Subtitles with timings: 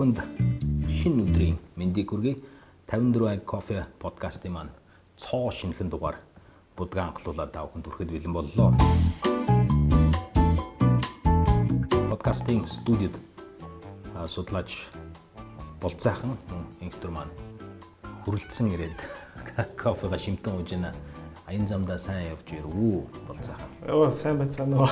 [0.00, 0.24] бүхэнд
[0.88, 2.40] шинэ өдрийн мэндийг хүргэе.
[2.88, 4.72] 54 аг кофе подкастын маань
[5.20, 6.16] цоо шинэхэн дугаар
[6.72, 8.72] будгаа анхлуулаад та бүхэнд хүрэхэд бэлэн боллоо.
[12.08, 13.12] Подкастын студид
[14.24, 14.88] судлаач
[15.84, 16.32] болцаахан
[16.80, 17.36] инхтер маань
[18.24, 18.96] хүрэлцэн ирээд
[19.84, 20.96] кофега шимтэн ууж байна.
[21.44, 23.68] Аян замдаа сайн явж ирв болцаахан.
[23.84, 24.88] Оо сайн байцгаана уу.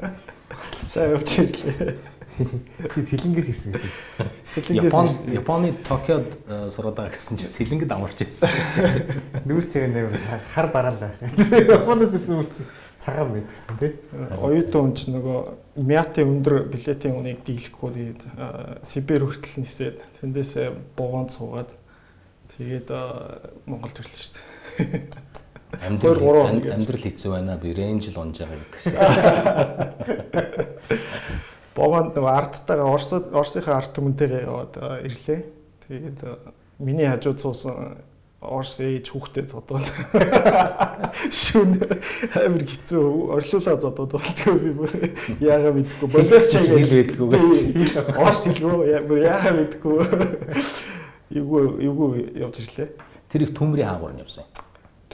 [0.88, 2.15] Сайн явж ирлээ.
[2.36, 3.90] Чи сэлэнгээс ирсэн гэсэн.
[4.44, 6.28] Сэлэнгээс Япон Японы Токиод
[6.68, 8.52] сураад байгаа гэсэн чи сэлэнгэд амарч ирсэн.
[9.48, 10.12] Нүүр цэгийн нээр
[10.52, 11.16] хар бараалаа.
[11.24, 12.62] Японоос ирсэн хүмүүс чи
[13.00, 13.96] цагаан байд гэсэн тий.
[14.36, 18.20] оюутан хүн чинь нөгөө Мятын өндөр билетийн үнийг дийлэхгүй тэгээд
[18.84, 20.52] Сибирь хүртэл нисээд тэндээс
[20.92, 21.72] буугаан цуугаад
[22.60, 22.88] тэгээд
[23.64, 25.08] Монгол төрлөө шүү дээ.
[25.76, 27.56] Амьдрал амьдрал хэцүү байна.
[27.56, 28.94] Би рейнж л унж байгаа гэдэг шиг.
[31.76, 35.40] Буугаанд нөгөө арттайгаа Орос Оросынхаа арт түмэнтэйгээ яваад аа, ирлээ.
[35.84, 36.20] Тэгээд
[36.80, 38.00] миний хажууд суусан
[38.40, 39.84] Орос ээж хүүхдээ зодоод
[41.40, 41.80] шүн
[42.36, 44.92] амир хэцүү орлуулаа зодоод болтгоо би бүр
[45.40, 47.96] яага мэдгүй болооч Хэл байдгүй гэж.
[48.12, 49.96] Орос хэлгөө яага мэдгүй
[51.32, 52.10] эвгүй эвгүй
[52.44, 52.88] явж ирлээ.
[53.32, 54.44] Тэр их төмрийн хаагур нь явсан.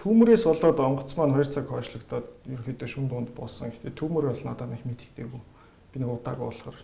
[0.03, 3.71] Түүмрээс болоод онгоц маань 2 цаг хойшлогдоод ерөөхдөө шүн дунд буусан.
[3.71, 5.41] Гэтэ түүмэр бол надад нэг мэдэгдээгүй.
[5.93, 6.79] Би нэг удаагүй болохоор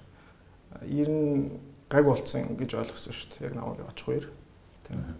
[0.85, 1.51] ер нь
[1.89, 3.49] гаг болцсон гэж ойлгосон шүү дээ.
[3.49, 4.27] Яг наваг очих хоёр.
[4.87, 5.17] Тийм.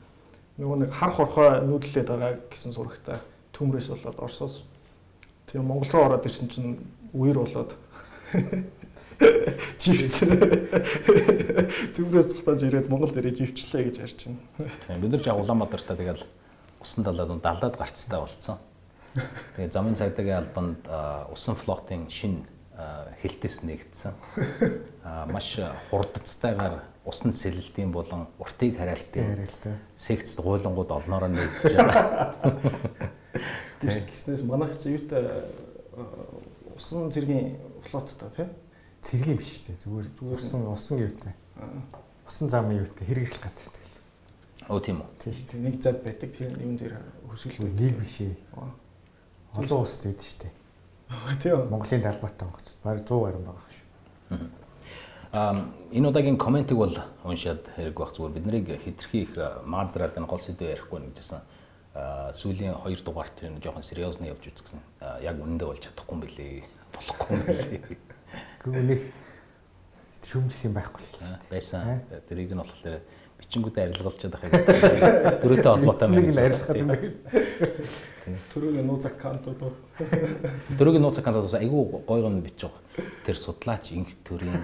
[0.59, 3.17] Нөгөө нэг хар хорхой нүүдлээд байгаа гэсэн сурагтай
[3.57, 4.63] түүмрээс болоод Оросоос.
[5.49, 6.79] Тийм Монгол руу ороод ирсэн чинь
[7.15, 7.73] үер болоод
[9.81, 10.37] живцсэн.
[11.97, 14.43] Түүмрээс цухтаж ирээд Монгол дээрээ живчлээ гэж харж байна.
[14.85, 16.27] Тийм бид нар жаа Улаанбаатартаа тэгэл
[16.83, 18.59] усан далаад далаад гарцтай болцсон.
[19.57, 20.85] Тэгээ замын цагдаагийн албанд
[21.33, 22.45] усан флотын шин
[23.23, 24.15] хилтэс нэгдсэн.
[25.03, 25.59] А, Маш
[25.91, 29.49] хурдцтайгаар усанд сэлэлтийн болон уртыг хараалтын
[29.97, 32.35] секцэд гуйлангууд олноороо нэгдэж байгаа.
[33.81, 35.49] Тэр гиснээс манайх чи юутай
[36.77, 38.47] усан цэргийн флоттой тий.
[39.03, 39.83] Цэргийн биш шүү дээ.
[39.83, 41.35] Зүгээр усан усан гэвтэй.
[42.27, 43.99] Усан замын юутай хэрэгжил газартай л.
[44.69, 45.11] Оо тийм үү.
[45.19, 47.31] Тийм шүү нэг зад байдаг тэр юм дээр дээ.
[47.31, 48.37] хөсгөл Нэг биш ээ.
[49.55, 50.58] Олон улсд байдаг шүү дээ.
[51.41, 51.69] Тийм.
[51.71, 52.73] Монголын талбайтай онгоц.
[52.85, 54.49] Бараг 100 гаруй байгаа шүү.
[55.33, 55.57] А
[55.93, 59.33] энэ удаагийн комментиг бол уншаад хэрэг байх зүгээр биднийг хитрхи их
[59.65, 61.41] маазраад энэ гол сэдвээ ярихгүй нэг гэсэн
[62.33, 64.81] сүүлийн 2 дугаарт тэр нэг жоохон сериозны явж үзсэн.
[65.21, 66.65] Яг үнэндээ болж чадахгүй юм билий.
[66.95, 67.81] Болохгүй юм билий.
[68.65, 69.01] Гэхдээ нэг
[70.29, 71.53] шүмжсэн байхгүй л шүү дээ.
[71.53, 71.81] Байсан.
[71.85, 72.21] Аа.
[72.29, 73.01] Тэрийг нь болохоор
[73.39, 74.53] бичингүүдээ арилгуулчихад байхад
[75.43, 76.47] дөрөвтэй холбоотой Нэг нь байна.
[76.47, 77.09] арилгах юм байна.
[78.53, 79.73] Төрөгийн нууц аккаунтууд уу.
[80.79, 82.83] Дөрөгийн нууц аккаунтаас айгүй гойгоо нь бичиж байгаа.
[83.25, 84.59] Тэр судлаач инх төрийн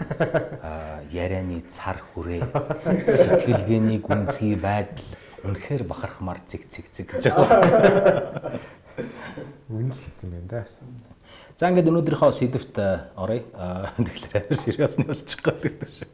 [0.61, 2.45] а, ярианы цар хүрээ
[3.09, 5.07] сэтгэлгээний гүнзгий байдал
[5.45, 8.59] үнэхээр бахархмаар цэг цэг цэг гэж байгаа.
[9.69, 10.65] Үнэл хийсэн байна да.
[11.57, 13.47] За ингээд өнөөдрийнхөө сэдвт а, оръё.
[13.97, 16.09] Тэгэхээр амар сериусны болчих гээд шүү.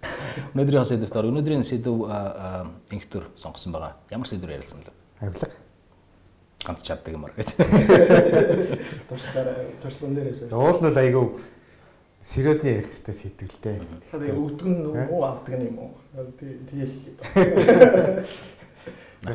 [0.54, 1.32] Өнөөдрийнхөө сэдвт оръё.
[1.34, 3.96] Өнөөдрийн сэдв а, а, инх төр сонгосон байгаа.
[4.12, 5.50] Ямар сэдвэр ярилцсан л Авилга.
[6.60, 7.56] ганц чаддаг юмар гэж.
[9.08, 9.48] Туршлагаар
[9.82, 10.52] туршлаган дээрээс.
[10.52, 11.26] Уул нь айгүй
[12.20, 13.80] сериусны ярих хэвээр сэтгэлтэй.
[14.12, 15.92] Тэгээ өвдөг нь уу авдаг нь юм уу?
[16.36, 17.16] Тэгээ хэлээ.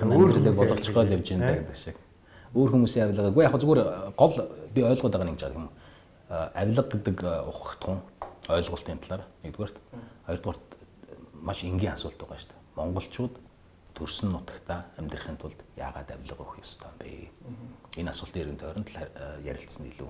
[0.06, 1.66] Өөр хүмүүсийн бодолцох гол явж байна авилга.
[1.66, 1.98] гэдэг шиг.
[2.56, 3.30] Өөр хүмүүсийн авилга.
[3.30, 3.82] Гэхдээ яг зүгээр
[4.16, 4.36] гол
[4.72, 5.70] би ойлгоод байгаа нэг жаа юм.
[6.30, 7.18] А, Авилга гэдэг
[7.52, 8.00] ухагтхан
[8.48, 9.78] ойлголтын талаар нэгдүгээрт
[10.26, 10.66] хоёрдугаарт
[11.36, 12.64] маш энгийн асуулт байгаа шүү дээ.
[12.80, 13.36] Монголчууд
[13.96, 17.30] төрсөн нутагта амьдрахын тулд яагаад авилга өгөх ёстой юм бэ?
[18.00, 18.90] Энэ асуултын эргэн тойронд
[19.44, 20.10] ярилцсан илүү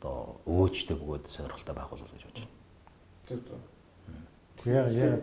[0.00, 3.60] одоо өөжтэй бөгөөд сонирхолтой байгуулах гэж бодож байна.
[4.64, 5.22] Яг яг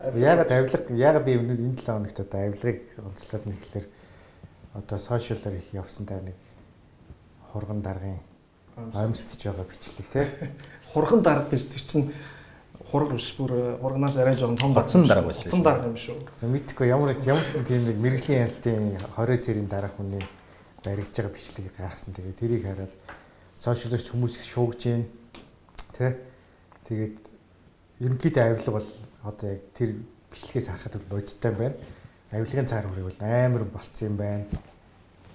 [0.00, 3.86] Яагаад авилга яагаад би өнөө энэ 7 хоногт одоо авилгыг онцлоод нэхлээр
[4.74, 6.34] одоо сошиалаар их явсан та нэг
[7.52, 8.18] хурган даргын
[8.94, 10.26] амьсдж байгаа бичлэг тий.
[10.92, 12.12] Хурган дарга гэж тэр чинь
[12.90, 15.44] хург биш бүр хургнаас арай жоохон том Гоцон дарга байсан.
[15.44, 16.16] Гоцон дарга юм шүү.
[16.38, 20.24] За мэдхгүй ямар ямарсан тийм нэг мэрэгжлийн ялтын 20 цэрийн дараах хүний
[20.84, 22.14] баригдж байгаа бичлэгийг гаргасан.
[22.14, 22.94] Тэгээ тэрийг хараад
[23.56, 25.06] сошиалч хүмүүс их шуугж гин
[25.94, 26.16] тий.
[26.88, 27.18] Тэгээд
[28.00, 28.88] ерөнхийдөө авилга бол
[29.22, 29.94] одоо яг тэр
[30.32, 31.76] бичлэгээс харахад бодиттой байна.
[32.30, 34.46] Авилгын цаар хүрээ бол амар болцсон юм байна.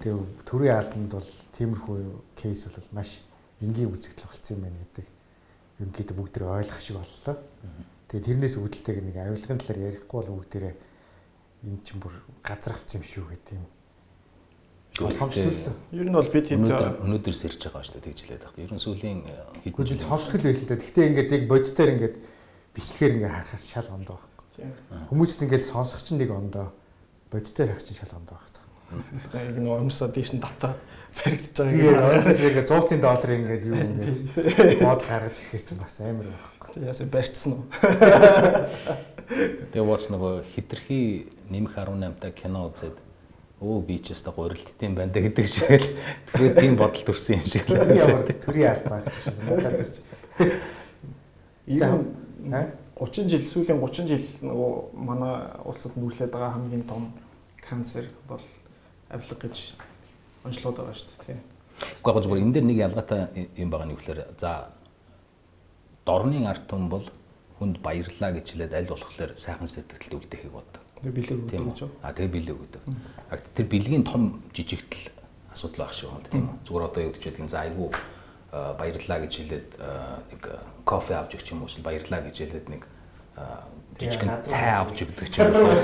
[0.00, 1.96] Тэгээ төрийн албанд бол тиймэрхүү
[2.40, 3.20] кейс бол маш
[3.60, 5.06] энгийн үзэгдэл болцсон юм байна гэдэг
[5.76, 7.36] ерөнхийдөө бүгд тэрийг ойлгох шиг боллоо.
[8.08, 10.74] Тэгээ тэрнээс үүдэлтэйг нэг авилгын талаар ярихгүй бол бүгдээрээ
[11.68, 13.66] энэ чинь бүр газар авсан юм шүү гэдэг юм.
[15.92, 18.64] Ер нь бол бид хэд Өнөөдөр өнөөдөр сэрж байгаа шүү дээ тэгж хэлээд байна.
[18.64, 19.20] Ер нь сүүлийн
[19.68, 20.80] Гэхдээ ховсгөл байсан л да.
[20.80, 22.16] Гэхдээ ингээд яг бодитоор ингээд
[22.72, 24.72] бичлэгээр ингээд харахаас шал гондоо байхгүй.
[25.12, 26.72] Хүмүүс ингээл сонсох чинь нэг ондоо
[27.36, 28.56] бодитоор харах чинь шалганд байгаа
[29.34, 30.76] яг нэг өмсөө дийш нь дата
[31.18, 31.74] баригдаж байгаа.
[31.74, 34.18] Тэгээ ойлгож ингээ 100-ын доллар ингээд юу ингээд
[34.78, 36.86] бодол гаргаж ирэх чинь бас амар байхгүй.
[36.86, 37.64] Яасан барьцсан уу?
[39.74, 42.96] Тэгээ ууц нөгөө хитрхи нэмэх 18 та кино үзээд
[43.58, 45.90] өө би ч яста гурилдтiin байна да гэдэг шиг л
[46.30, 47.82] тэгээд тийм бодол төрсэн юм шиг л.
[47.90, 49.66] Ямар төрийн албаа гэж байна.
[49.66, 49.98] Надад ч.
[51.66, 52.14] Ийм
[52.94, 55.34] 30 жил сүүлийн 30 жил нөгөө манай
[55.66, 57.10] улсад нүүлээд байгаа хамгийн том
[57.68, 58.42] канцер бол
[59.10, 59.74] авилга гэж
[60.46, 61.38] онцлоод байгаа шүү дээ.
[61.76, 63.20] Гэхдээ яг зүгээр энэ дээр нэг ялгаатай
[63.58, 64.70] юм байгаа нь юу гэхээр за
[66.06, 67.06] дорны ард түмэн бол
[67.58, 70.82] хүнд баярлаа гэж хэлээд аль болохоор сайхан сэтгэлд үлдэхийг боддог.
[71.02, 71.80] Бэлэг өгдөг гэж.
[72.00, 72.82] А тэгээ бэлэг өгдөг.
[73.30, 75.12] А тэр бэлгийн том жижигтэл
[75.52, 76.56] асуудал байх шиг байна тийм үү.
[76.64, 77.88] Зүгээр одоо юу гэж хэлдэг за айгүй
[78.52, 79.68] баярлаа гэж хэлээд
[80.32, 80.42] нэг
[80.84, 82.82] кофе авч өгч юм уу баярлаа гэж хэлээд нэг
[83.98, 85.76] жижигэн цай авч өгдөг ч юм уу.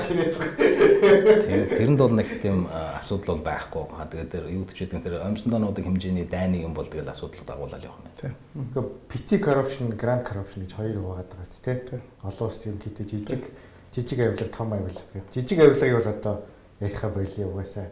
[1.73, 3.83] Тэрэнд бол нэг тийм асуудал бол байхгүй.
[3.97, 7.83] Аа тэгээд тэр юу гэж хэлдэг тэр өмсөндөнүүдийн хэмжээний дайны юм бол тэгэл асуудал дагуулаад
[7.83, 8.13] явах нь.
[8.21, 8.33] Тийм.
[8.53, 12.01] Гэхдээ PT corruption, grand corruption гэж хоёр байгаа даа шүү дээ.
[12.23, 13.43] Олон улс тийм гэдэг жижиг
[13.91, 15.33] жижиг авилга, том авилга гэдэг.
[15.33, 16.35] Жижиг авилгыг бол одоо
[16.79, 17.87] яриха болио угаасаа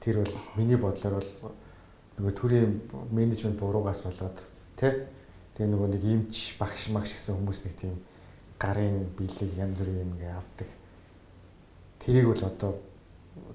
[0.00, 1.54] тэр бол миний бодлоор бол
[2.18, 2.70] нөгөө төрийн
[3.10, 4.40] менежмент буруугаас болоод
[4.76, 5.06] тий
[5.52, 8.00] Тэгээ нөгөө нэг имч багш магш гэсэн хүмүүс нэг тийм
[8.62, 10.68] гарын биелэг янз бүрийн юм ингээ авдаг.
[11.98, 12.72] Тэрийг бол одоо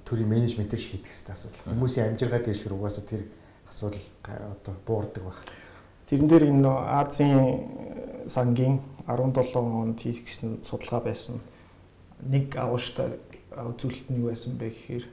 [0.04, 1.64] төрийн менежментээр шийдэх хэрэгтэй асуудал.
[1.72, 3.24] Хүмүүсийн амжиргаа дээшлэр угаасаа тэр
[3.72, 5.40] асуудал одоо буурдаг баг.
[6.12, 11.40] Тэрэн дээр энэ Азийн сангийн 17 онд хийгсэн судалгаа байсан.
[12.28, 13.16] Нэг агууштай
[13.56, 15.06] үзүүлэлт нь юу байсан бэ гэхээр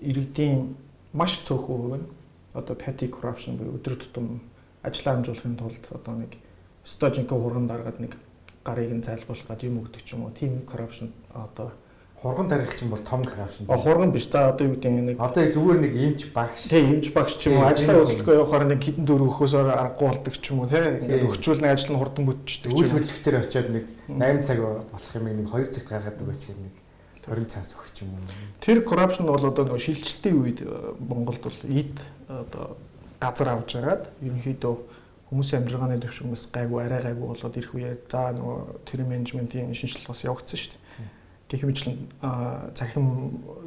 [0.00, 0.76] иргэдийн
[1.12, 2.08] маш цөөхөн хувь нь
[2.54, 4.40] одоо petty corruption буюу өдөр тутам
[4.82, 6.32] ажиллаа хамжуулахын тулд одоо нэг
[6.84, 8.12] стожинкийн хурган даргаад нэг
[8.70, 10.30] гарыг нь зайлуулах гад юм өгдөг ч юм уу.
[10.30, 11.74] Тим corruption одоо
[12.22, 13.64] хурган тарих чинь бүр том corruption.
[13.68, 14.28] А хурган биш.
[14.28, 16.68] За одоо юу гэдэг нэг одоо зүгээр нэг эмч багш.
[16.68, 20.34] Тийм эмч багш ч юм уу ажлаа үзэлгүй явахаар нэг хідэн дөрөв өгөхөөсөөр аргагүй болдог
[20.36, 22.76] ч юм уу тийм ингээд өгчүүл нэг ажил нь хурдан бүтчихдэг.
[22.76, 26.74] Үйл хөдлөлтөөр очиод нэг 8 цаг болох юм нэг 2 цагт гаргаад өгөөч гэх нэг
[27.24, 28.28] 20 цаас өгч юм уу.
[28.60, 31.96] Тэр corruption бол одоо нөгөө шилжилтийн үед э, Монголд бол эд
[32.28, 32.76] одоо
[33.16, 34.74] газар авж агаад ерөнхийдөө
[35.30, 40.26] хүмүүсийн амжиргааны төвшнгөөс гайгүй арай гайгүй болоод ирэх үеэр за нөгөө тэр менежментийн шинжилэл бас
[40.26, 41.06] явагдсан шүү дээ.
[41.46, 41.96] Гэх мэтлэн
[42.74, 43.06] цахим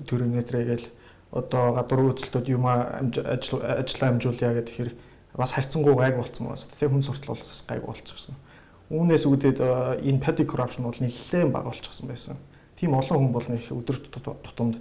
[0.04, 0.88] төрөнөтрээгээл
[1.32, 4.92] одоо гадуур үйлчлэлтүүд юм ажил ажиллаа амжуулъя гэдэг тэгэхээр
[5.40, 6.68] бас харьцангуй гайг болцсон байна.
[6.78, 8.36] Тэгээ хүн суртал бол бас гайг болчихсон.
[8.92, 9.58] Үүнээс үүдээд
[10.04, 12.38] энэ petty corruption бол нэлээд бага болчихсон байсан.
[12.76, 14.78] Тийм олон хүн бол нэг өдөр тутамд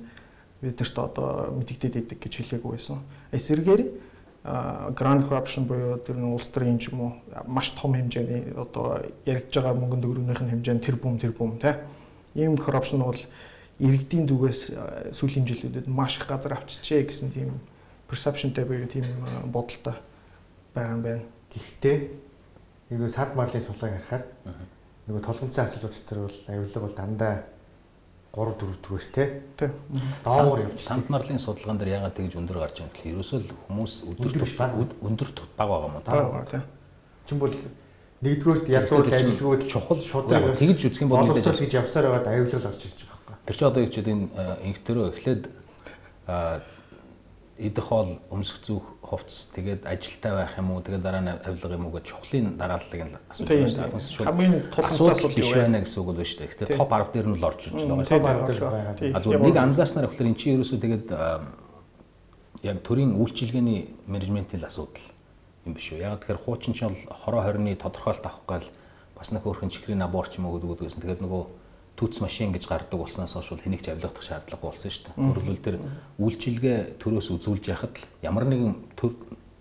[0.60, 3.00] биднэрт одоо мэдэгдээд идэг гэж хэлээгүй байсан.
[3.32, 3.82] Эсвэргээр
[4.44, 7.12] grand corruption буюу тэр нь улс төрийн ч юм уу
[7.46, 11.62] маш том хэмжээний одоо яригдж байгаа мөнгөнд өрөөнийх нь хэмжээ нь тэр бүм тэр бүм
[11.62, 11.78] тий.
[12.34, 13.22] Ийм corruption бол
[13.78, 14.60] иргэдийн зүгээс
[15.14, 17.62] сүүлийн жилүүдэд маш их газар авчижээ гэсэн тийм
[18.10, 19.06] perceptionтэй буюу тийм
[19.46, 19.94] бодолтой
[20.74, 21.22] байгаа юм байна.
[21.54, 21.96] Гэхдээ
[22.90, 24.26] нэг сад марлын сулааг харахаар
[25.06, 27.34] нөгөө толгомцсон асуудлууд дотор бол авилга бол дандаа
[28.32, 29.24] 3 4 дүүгээр те.
[29.60, 29.68] Тий.
[30.24, 30.80] Доогуур явж.
[30.80, 33.12] Сант марлын судалгаан дээр ягаад тэгж өндөр гарч байгаа юм бэ?
[33.12, 34.32] Ерөөсөө л хүмүүс өдөр
[35.04, 36.04] өндөр бага байгаа юм уу?
[36.08, 36.62] Бага тий.
[37.28, 37.52] Чин бол
[38.24, 42.80] нэгдүгээрт ядуул ажилтгууд чухал шууд тэгж үзэх юм бол боловсрол гэж явсаар байгаад аюулгал орж
[42.88, 43.46] ирж байгаа байхгүй.
[43.52, 44.24] Тэр чинь одоо яг ч энэ
[44.64, 45.42] инхтөрөө эхлээд
[47.62, 51.86] идэх хоол өмсөх зүүх хувцс тэгээд ажилтаа байх юм уу тэгээд дараа нь авилга юм
[51.86, 54.26] уу гэж чухлын дарааллыг нь асууж байна.
[54.26, 56.50] Хамгийн тулгын асуудал юу байна гэсэн үг бол шүү дээ.
[56.50, 58.08] Гэхдээ топ 10 дээр нь л орж ирж байгаа.
[58.08, 59.14] Топ 10 дээр байгаа.
[59.14, 61.06] А зүгээр нэг анзаарснаар болохоор эн чинь ерөөсөө тэгээд
[62.62, 65.06] яг төрийн үйлчилгээний менежментийн асуудал
[65.66, 66.02] юм биш үү.
[66.02, 68.66] Яг тэгэхээр хуучин ч бол хороо хорины тодорхойлт авах гал
[69.14, 71.02] бас нэг өөрхөн чихрийн набор ч юм уу гэдэг үгсэн.
[71.02, 71.42] Тэгээд нөгөө
[71.96, 75.20] түүц машин гэж гардаг болсноос хойш хэнийг ч авилгах шаардлагагүй болсон шүү дээ.
[75.22, 75.76] Өөрөлдөл тэр
[76.18, 79.12] үйлчилгээ төрөөс үзүүлж яхад л ямар нэгэн төр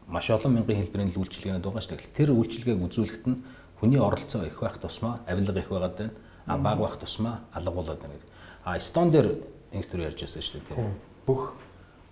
[0.07, 2.15] маш олон мянган хэлбэрийн үйлчилгээнүүд байгаа шүү дээ.
[2.15, 3.43] Тэр үйлчилгээг үзүүлэхэд нь
[3.77, 6.13] хүний оролцоо их байх тусмаа авилга их байгаад байна.
[6.47, 8.29] А бага байх тусмаа алга болоод байна гэдэг.
[8.63, 9.27] А стон дээр
[9.75, 10.91] нэг төр ярьж байсан шүү дээ.
[11.27, 11.53] Бүх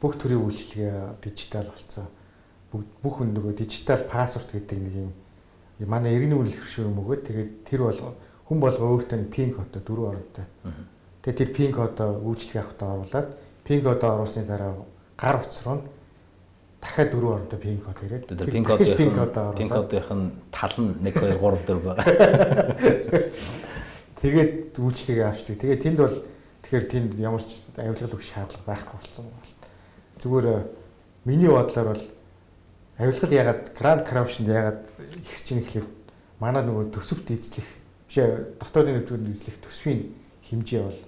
[0.04, 2.08] бүх төрлийн үйлчилгээ дижитал болсон.
[2.72, 5.12] Бүх нөгөө дижитал пассворд гэдэг нэг юм
[5.88, 8.16] манай иргэний үнэлэх хөшөө юм өгөөд тэгээд тэр бол
[8.50, 10.46] хүн болго өөртөө нэг пин кодтой дөрөв оронтой.
[11.22, 14.74] Тэгээ тэр пин кодоо үйлчлэг авахтаа оруулаад пин кодоо оруулсны дараа
[15.14, 15.86] гар утас руу
[16.82, 19.70] дахиад дөрөв оронтой пин код ирээд тэр пин кодын пин кодын
[20.50, 22.10] тал нь 1 2 3 4 байгаа.
[24.20, 25.62] Тэгээд үйлчлэгээ авчдаг.
[25.62, 26.18] Тэгээд тэнд бол
[26.66, 29.48] тэгэхээр тэнд ямар ч авилгал өгөх шаардлага байхгүй болсон байна.
[30.20, 30.68] Зүгээр э,
[31.24, 32.04] миний бодлоор бол
[33.00, 34.92] авилгал ягаад grand corruption ягаад
[35.24, 35.88] ихсэж ийн гэхээр
[36.44, 37.79] манай нөгөө төсөвт эзлэх
[38.10, 41.02] бишээ дотоодын нөлөөнд эзлэх төсвийн хэмжээ бол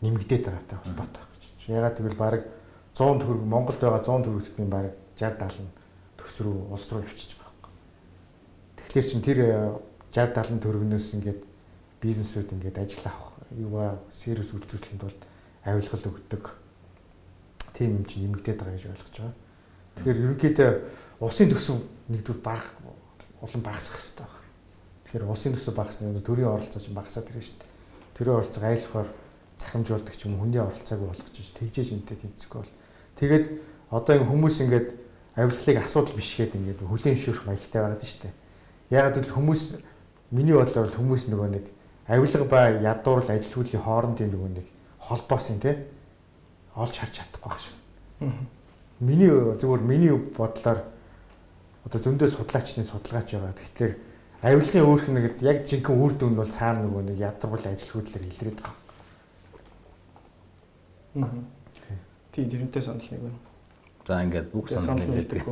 [0.00, 1.44] нэмэгдээд байгаатай холбоотой гэж.
[1.68, 2.48] Ягаад гэвэл баг
[2.96, 5.68] 100 төгрөг Монголд байгаа 100 төгрөгтний баг 60 70
[6.16, 7.74] төс рүү улс руу явчихж байгаа юм.
[8.80, 9.38] Тэгэхээр чин тэр
[10.08, 11.40] 60 70 төгрөгнөөс ингээд
[12.00, 15.16] бизнесүүд ингээд ажил авах юугаа сервис үйлдвэрлэхэд бол
[15.68, 16.44] авилгал өгдөг
[17.76, 19.36] тийм юм чинь нэмэгдээд байгаа гэж ойлгож байгаа.
[20.00, 20.70] Тэгэхээр ерөнхийдөө
[21.20, 21.76] усын төсөв
[22.08, 22.72] нэгдүгээр бага
[23.44, 24.37] улам багасах хэрэгтэй байна.
[25.08, 27.72] Тэгэхээр улсын төсөв багасны төрийн оролцоо чинь багасаад ирнэ шүү дээ.
[28.12, 29.08] Төрийн оролцоог айлхаар
[29.56, 32.72] захимжуулдаг ч юм уу хүний оролцоог болгож тэгжээж энтэй тэнцэхгүй бол
[33.16, 33.44] тэгээд
[33.88, 34.88] одоо энэ хүмүүс ингээд
[35.32, 38.34] авилгалыг асуудал бишгээд ингээд хүлээмжшүүрэх маягтай байгаад шүү дээ.
[38.92, 39.62] Ягаад гэвэл хүмүүс
[40.28, 41.64] миний бодлоор хүмүүс нөгөө нэг
[42.04, 44.66] авилга ба ядуурл ажилтгуулын хоорондын нөгөө нэг
[45.00, 45.88] холбоос юм те
[46.76, 47.76] олж харж чадахгүй байх шүү.
[49.00, 50.84] Миний зүгээр миний бодлоор
[51.88, 53.56] одоо зөндөө судлаачны судалгаач байгаа.
[53.56, 53.94] Тэгэхээр
[54.42, 58.58] авилгын өөрх нэг яг жинхэнэ үр дүн нь бол цаана нөгөө нэг ядаргуул ажилтгуулаар илрээд
[58.62, 58.76] байгаа.
[62.32, 63.38] Тийм тэрнтэй санал нэг байна.
[64.06, 65.42] За ингээд бүх санал нэгдэг.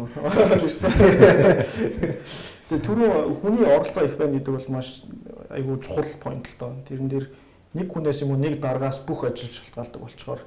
[2.71, 3.11] Тэгээ түрүү
[3.43, 5.03] хүний оролцоо их байна гэдэг бол маш
[5.51, 6.79] айгүй чухал point л доо.
[6.87, 7.27] Тэрэн дээр
[7.75, 10.41] нэг хүнээс юм уу нэг даргаас бүх ажил шалтгаалдаг болчоор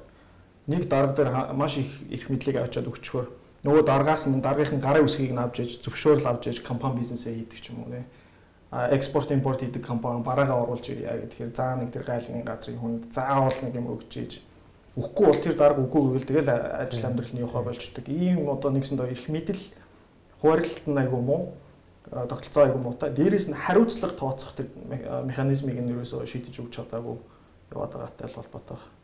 [0.66, 3.26] нэг дарга дээр маш их эрх мэдлийг авчаад өгчхөөр
[3.64, 7.60] нөгөө даргаас нь даргийнхын гарын үсгийг нь авч иж зөвшөөрөл авч иж компани бизнесээ хийдэг
[7.60, 8.02] ч юм уу нэ
[8.70, 13.58] экспорт импорт хийдэг компани бараагаа оруулж ирья гэхээр заа нэг тэр гайлгын газрын хүнд заавал
[13.62, 14.32] нэг юм өгч иж
[14.96, 18.10] Үхгүй бол тэр дарга үгүй гэвэл тэгэл ажил амьдрал нь явахаа болчдөг.
[18.10, 19.62] Ийм одоо нэгсэндээ эрх мэдэл
[20.42, 21.54] хуваарлалт нь айгүй муу
[22.10, 23.14] тогтолцоо айгүй муутай.
[23.14, 24.66] Дээрээс нь хариуцлага тооцох тэр
[25.30, 27.22] механизмыг нь ерөөсөө шийдэж өгч чадаагүй
[27.70, 28.98] яваад байгаатай л холбоотой байна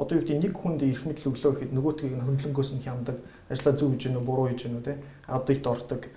[0.00, 3.16] одоо юу гэдэг нэг хүнд эрх мэдэл өглөө гэхэд нөгөөтгийг нь хөндлөнгөөс нь хямдаг
[3.52, 4.92] ажлаа зөв хийж гэнэ буруу хийж гэнэ те
[5.28, 6.08] аудит ордог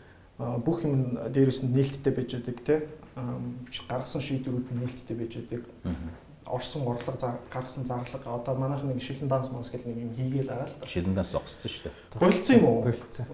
[0.65, 2.75] бүх юм дээрээс нь нээлттэй байж байдаг те
[3.87, 5.61] гаргасан шийдвэрүүд нь нээлттэй байж байдаг
[6.45, 10.67] орсон орлого гаргасан зарлага одоо манайх нэг шилэн данс манс гэх нэг юм хийгээл байгаа
[10.67, 10.87] л да.
[10.87, 12.19] Шилэн данс зогссон шүү дээ.
[12.19, 12.83] Болцсон юм уу?
[12.83, 13.25] Болцсон.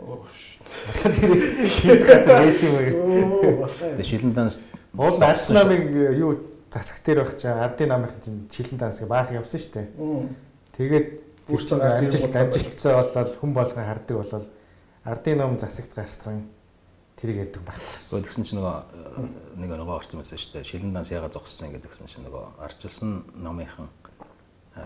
[0.93, 1.31] Одоо тэр
[1.69, 3.69] шийд газар байт юм байна.
[3.97, 4.61] Тэгээ шилэн данс
[4.93, 6.37] уул арс намыг юу
[6.69, 9.87] засаг дээр байх чинь ардын намынхан чинь шилэн данс гэ баах явсан шүү дээ.
[10.77, 11.07] Тэгээд
[11.49, 14.47] тэр чинь амжилт амжилттай болол хүн болгон хардаг болол
[15.03, 16.45] ардын ном засагт гарсан
[17.19, 18.23] тэрийг ярьдаг байхгүй.
[18.23, 20.69] Тэгсэн чинь нөгөө нэг нөгөө орсон байсан шүү дээ.
[20.71, 23.91] Шилэн данс яга зогссон гэдэг гэсэн чинь нөгөө арчилсан номынхан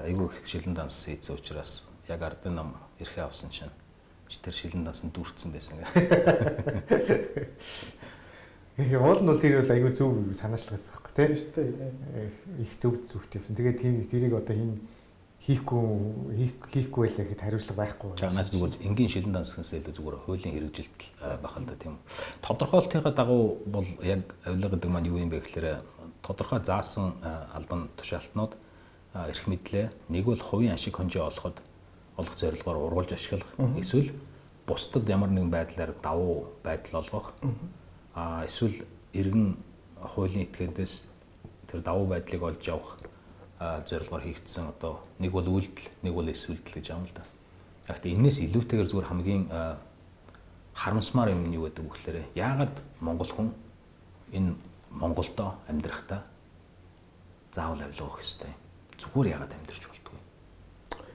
[0.01, 3.69] айгүй их шилэн данс хийсэн учраас яг ардын ном эрхээ авсан чинь
[4.41, 5.93] тэр шилэн данс нь дүүрсэн байсан гэх.
[8.81, 12.33] Их уул нь бол тэр бол айгүй зөв санаачлалаас байхгүй тийм шүү дээ.
[12.65, 13.53] Их зөв зүгт явсан.
[13.53, 14.81] Тэгээд тийм тэрийг одоо хин
[15.43, 15.83] хийхгүй
[16.71, 18.11] хийхгүй байлаа гэхэд хариуцлага байхгүй.
[18.15, 21.99] За наач нөгөө энгийн шилэн дансгаас илүү зүгээр хуулийн хэрэгжилт л да тийм.
[22.39, 25.83] Тодорхойлтын дагуу бол яг авилга гэдэг маань юу юм бэ гэхээр
[26.23, 27.19] тодорхой заасан
[27.51, 28.55] албан тушаалтнууд
[29.13, 31.59] эрх мэдлээ нэг бол хувийн ашиг хонжоо олоход
[32.15, 34.15] олох зорилгоор ургуулж ашиглах эсвэл
[34.65, 37.35] бусдад ямар нэгэн байдлаар давуу байдал олгох
[38.15, 39.57] а эсвэл иргэн
[39.99, 40.93] хуулийн этгээдээс
[41.67, 43.02] тэр давуу байдлыг олж явах
[43.87, 47.23] зорилгоор хийгдсэн одоо нэг бол үйлдэл нэг бол эс үйлдэл гэж аам л да.
[47.87, 49.43] Гэхдээ энэс илүүтэйгээр зүгээр хамгийн
[50.73, 53.49] харамсмаар юм нь юу гэдэг вэ гэхээр яагаад монгол хүн
[54.33, 54.55] энэ
[54.93, 56.21] Монголдо амьдрахдаа
[57.53, 58.53] заавал авилга өгөх ёстой.
[58.97, 60.19] Зүгээр яагаад амьдрч болдгоо.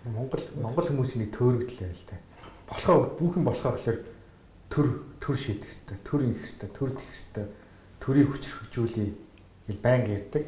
[0.07, 2.17] Монгол монгол хүмүүсийн нэг төөрөгдөл байл та.
[2.71, 3.99] Болохоо бүх юм болохоо гэхээр
[4.71, 4.87] төр
[5.19, 7.47] төр шийдэх хэрэгтэй, төр ингэх хэрэгтэй, төр дэх хэрэгтэй,
[8.03, 9.11] төрийг хүчрхэгжүүлээ
[9.67, 10.45] гэж байнга ярьдаг.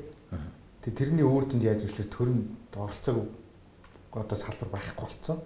[0.80, 3.28] Тэгээ тэрний үр дүнд яаж ирэхлээр төр нь оролцоог
[4.16, 5.38] одоо салбар байхгүй болцсон.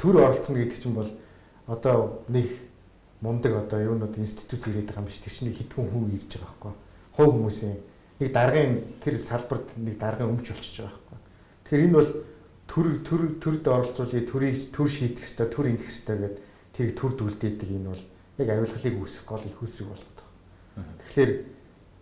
[0.00, 1.12] Төр оролцсон гэдэг чинь бол
[1.68, 2.48] одоо нэг
[3.20, 5.20] мундаг одоо юунууд институт ирээд байгаа юм биш.
[5.20, 6.72] Тэр чинь хитгэн хүн ирж байгаа байхгүй.
[7.16, 7.76] Хов хүмүүсийн
[8.20, 8.72] нэг даргын
[9.04, 11.18] тэр салбарт нэг даргын өмч болчихж байгаа байхгүй.
[11.68, 12.10] Тэгэхээр энэ бол
[12.64, 17.70] төр төр төрд оролцуулъя, төрийг төр шийдэх хэрэгтэй, төр ингэх хэрэгтэй гэдэг тэрийг төр дүлдээдэг
[17.76, 18.04] энэ бол
[18.40, 20.18] яг авилгалыг үүсэх гол их үүсрэг болгоод
[20.76, 20.96] байна.
[21.04, 21.32] Тэгэхээр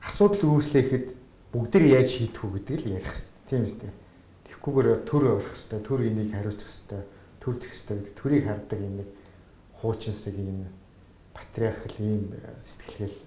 [0.03, 1.07] асуудал үүслэхэд
[1.55, 3.47] бүгдийг яаж шийдэх үү гэдэг л ярих хэрэгтэй.
[3.47, 3.93] Тийм үстэй.
[4.51, 7.03] Тэгэхгүйгээр төр орох хэрэгтэй, төр энийг хариуцах хэрэгтэй,
[7.39, 9.09] төр зэх хэрэгтэй гэдэг төрийг хардаг юм нэг
[9.79, 10.59] хуучинсаг юм
[11.31, 13.19] патриархал ийм сэтгэлгээл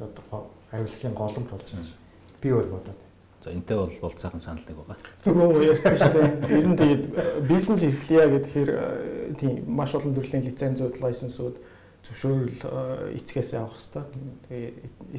[0.00, 1.92] одоо авилгалын голомт болж байна.
[2.40, 3.00] Би бол бодоод
[3.40, 4.98] За энтэй бол бол цаахан санал нэг байгаа.
[5.22, 6.58] Түрүү ярьсан шүү дээ.
[6.58, 7.02] Ер нь тэгээд
[7.46, 11.56] бизнес эрхлэе гэхээр э, тийм маш олон төрлийн лицензүүд, лайсенсүүд
[12.02, 14.02] зөвшөөрөл э, эцгээс авах хэрэгтэй.
[14.50, 14.70] Тэгээ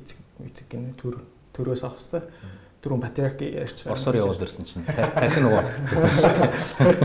[0.04, 0.18] эцэг
[0.52, 1.24] эцэг гинэ төр
[1.60, 2.24] төрөөс авах хэрэгтэй.
[2.80, 3.92] Түрүүн патриарх ярьж байгаа.
[3.92, 6.96] Орсоор явуулж ирсэн чинь тархин угаагдсан шүү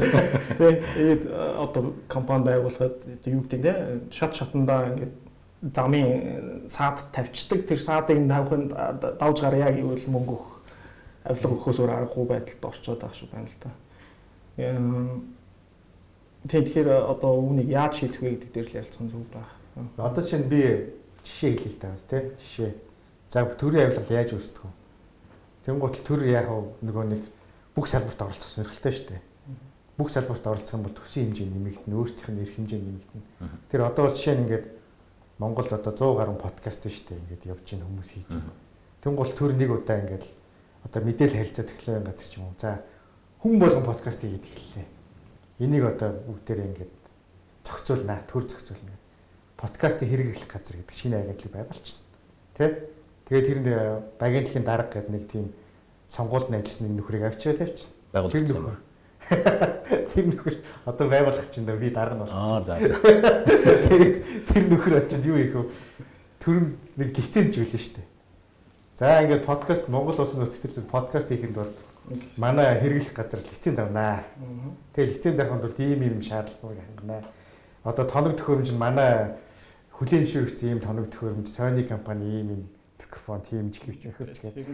[0.63, 0.77] дээ.
[0.95, 3.75] Тэгээд одоо компани байгуулахад юу гэдэг те
[4.15, 5.15] шат шатандаа ингээд
[5.75, 8.71] замын саад тавьчихдаг тэр саадыг тавихын
[9.19, 10.55] давж гарьяа гэвэл мөнгө өгөх
[11.25, 13.71] авилга өгөхөөс өөр аргагүй байдалд орчоод байгаа шүү байна л да.
[16.45, 19.49] Тэгэхээр одоо үүнийг яаж шийдэх вэ гэдэг дээр л ярилцсан зүг байна.
[19.97, 20.93] Одоо чинь би
[21.25, 22.73] жишээ хэлээ л да тий жишээ.
[23.35, 24.71] За төрийн авилгал яаж үүсдэг вэ?
[25.67, 26.47] Тэнгуут төр яг
[26.87, 27.23] нөгөө нэг
[27.75, 29.23] бүх салбарт оролцох сонирхолтой шүү дээ.
[29.99, 33.27] Бүх салбарт оролцсон бол төсвийн хэмжээ нэмэгдэнэ, өөрсдийнх нь эрх хэмжээ нэмэгдэнэ.
[33.75, 34.67] Тэр одоо жишээ нь ингээд
[35.43, 38.55] Монголд одоо 100 гаруй подкаст биш үү ингээд явж гин хүмүүс хийж байна.
[39.03, 40.25] Тэнгуул төр нэг удаа ингээд
[40.87, 42.55] одоо мэдээлэл харилцаа технологийн газар ч юм уу.
[42.55, 42.87] За
[43.43, 44.87] хүн болгон подкастыг хийх эхэллээ.
[45.59, 46.93] Энийг одоо бүгдээрээ ингээд
[47.67, 49.59] зохицуулнаа, төр зохицуулна гэдэг.
[49.59, 52.03] Подкастыг хэрэглэх газар гэдэг шинэ агентлаг байгуулчихна.
[52.55, 52.95] Тэ?
[53.29, 53.69] Тэгээд тэрэнд
[54.21, 55.53] агентлагийн дарга гэдэг нэг тийм
[56.09, 57.93] сонгуульд ажилласан нэг нөхрийг авчираа тавьчихна.
[58.13, 58.77] Байгуулсан.
[60.13, 60.55] Тэр нөхөр
[60.85, 62.45] одоо байгуулах чинь би дарга нь болчихсон.
[62.45, 62.77] Аа за.
[63.89, 65.73] Тэгээд тэр нөхөр очиод юу ийх вэ?
[66.45, 68.07] Төрөм нэг лиценз шүү дээ.
[68.95, 71.73] За ингээд подкаст Монгол улсын нөхцөл төр подкаст хийхэд бол
[72.37, 74.29] манай хэрэглэх газар лиценз авнаа.
[74.93, 77.25] Тэгээ лиценз авахын тулд ийм ийм шаардлагыг хангана.
[77.83, 79.41] Одоо тоног төхөөрөмж нь манай
[79.97, 82.63] хүлээн зөвшөөрсөн ийм тоног төхөөрөмж Sony компани ийм ийм
[83.05, 84.65] микрофон тиймж хийвч өгч гэдэг.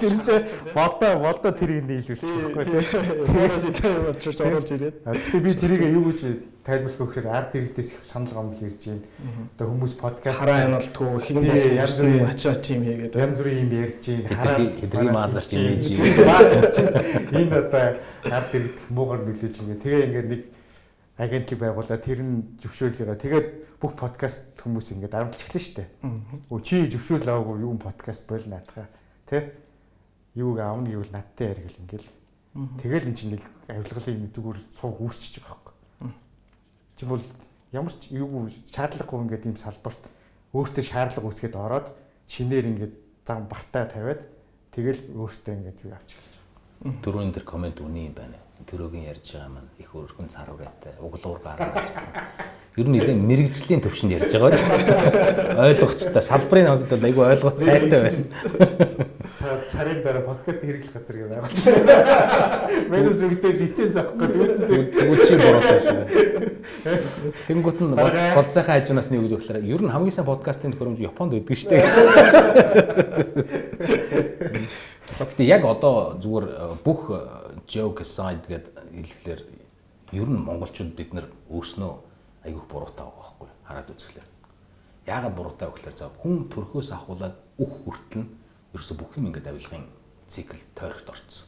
[0.00, 0.40] Тэрнээ
[0.72, 2.84] болдоо болдоо тэрийг нийлүүлчих байхгүй тийм.
[4.06, 4.96] Болчих оруулж ирээд.
[5.04, 6.20] Гэхдээ би тэрийг юу гэж
[6.66, 9.06] тайлбарлах вэ гэхээр ард иргэдээс их санал гомдол ирж байна.
[9.54, 14.02] Одоо хүмүүс подкаст хараа яналтгүй хин янз бүрийн ачаа тим хийгээд янз бүрийн юм ярьж
[14.02, 14.28] байна.
[14.34, 15.84] Хараа хэдрийн маазарч имэж.
[16.26, 16.76] Маазарч
[17.30, 17.86] энэ одоо
[18.26, 19.82] ард иргэд муугар нөлөөж ингэ.
[19.82, 20.42] Тэгээ ингээд нэг
[21.16, 23.16] агентлаг байгуулаад тэр нь зөвшөөрлөгаа.
[23.16, 25.84] Тэгээд бүх подкаст хүмүүс ингээд арамч эхлэн штэ.
[26.52, 28.84] Өө чи зөвшөөрөл аваагүй юу подкаст бойл наадхаа.
[29.24, 29.56] Тэ?
[30.36, 32.10] Юуг аавна гэвэл надтай ярил ингээл.
[32.84, 35.74] Тэгэл эн чинь нэг авилгалын зүгээр сууг үүсчихэж байгаа байхгүй.
[37.00, 37.24] Чи бол
[37.72, 40.02] ямар ч юу шаардлагагүй ингээд ийм салбарт
[40.52, 41.88] өөртөө шаардлага үүсгээд ороод
[42.28, 42.94] шинээр ингээд
[43.24, 44.20] зам бартаа тавиад
[44.72, 46.20] тэгэл өөртөө ингээд юу авчих.
[46.84, 51.40] Дөрөв энэ комент үний юм байна төрөөгийн ярьж байгаа маань их өргөн цар хүрээтэй углуур
[51.44, 52.08] гарна гэсэн.
[52.76, 55.68] Ер нь нэлээд мэрэгжлийн төвшөнд ярьж байгаа.
[55.68, 58.24] Ойлгоцтой салбарын хувьд бол айгүй ойлгоц сайтай байна.
[59.36, 61.60] Сарын дараа подкаст хэрэглэх газар гэж байгуулж.
[62.88, 66.00] Менэс үгдээ лиценз авахгүй тэгвэл тэгвэл чи буруутай шүү.
[67.48, 71.56] Тэнгүүт нь болцоохон хажуунаас нэг үг өгөхлөөр ер нь хамгийн сайн подкастын төхөөрөмж Японд өгдөг
[71.56, 71.84] шүү дээ.
[75.16, 77.08] Гэхдээ яг одоо зүгээр бүх
[77.66, 79.40] joke aside гэдэг хэлэхлээр
[80.12, 81.92] ер нь монголчууд бид нар өөрснөө
[82.46, 84.28] айгүйх буруутай байгаа байхгүй хараад үзэхлээр.
[85.06, 88.30] Яагаад буруутай вэ гэхээр за хүн төрхөөс ахуулаад бүх хүртэл нь
[88.74, 89.86] ерөөсө бүх юм ингээд авилгын
[90.30, 91.46] цикл тойрогт орцсон.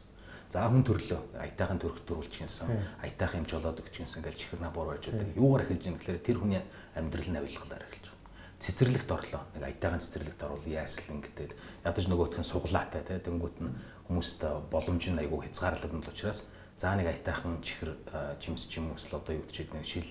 [0.49, 2.73] За хүн төрлөө аятайхан төрх төрүүлж гинсэн,
[3.05, 5.37] аятайхан юм жолоод өгч гинсэн гэж чихэрнаа буур байж байдаг.
[5.37, 6.63] Юугаар эхэлж юм гэхээр тэр хүний
[6.97, 8.17] амьдрал нь авилгалаар эхэлж байна.
[8.57, 9.43] Цэцэрлэгт орлоо.
[9.53, 11.49] Нэг аятайхан цэцэрлэгт орвол яаслан гэдэг.
[11.85, 13.69] Ядаж нөгөөх нь суглаатай те тэнгуут нь
[14.09, 14.41] хүмүүст
[14.73, 16.39] боломж нь айгүй хязгаарлагдсан л учраас
[16.81, 17.93] за нэг аятайхан чихэр
[18.41, 20.09] жимс ч юм уу эсвэл одоо юу гэж нэг шил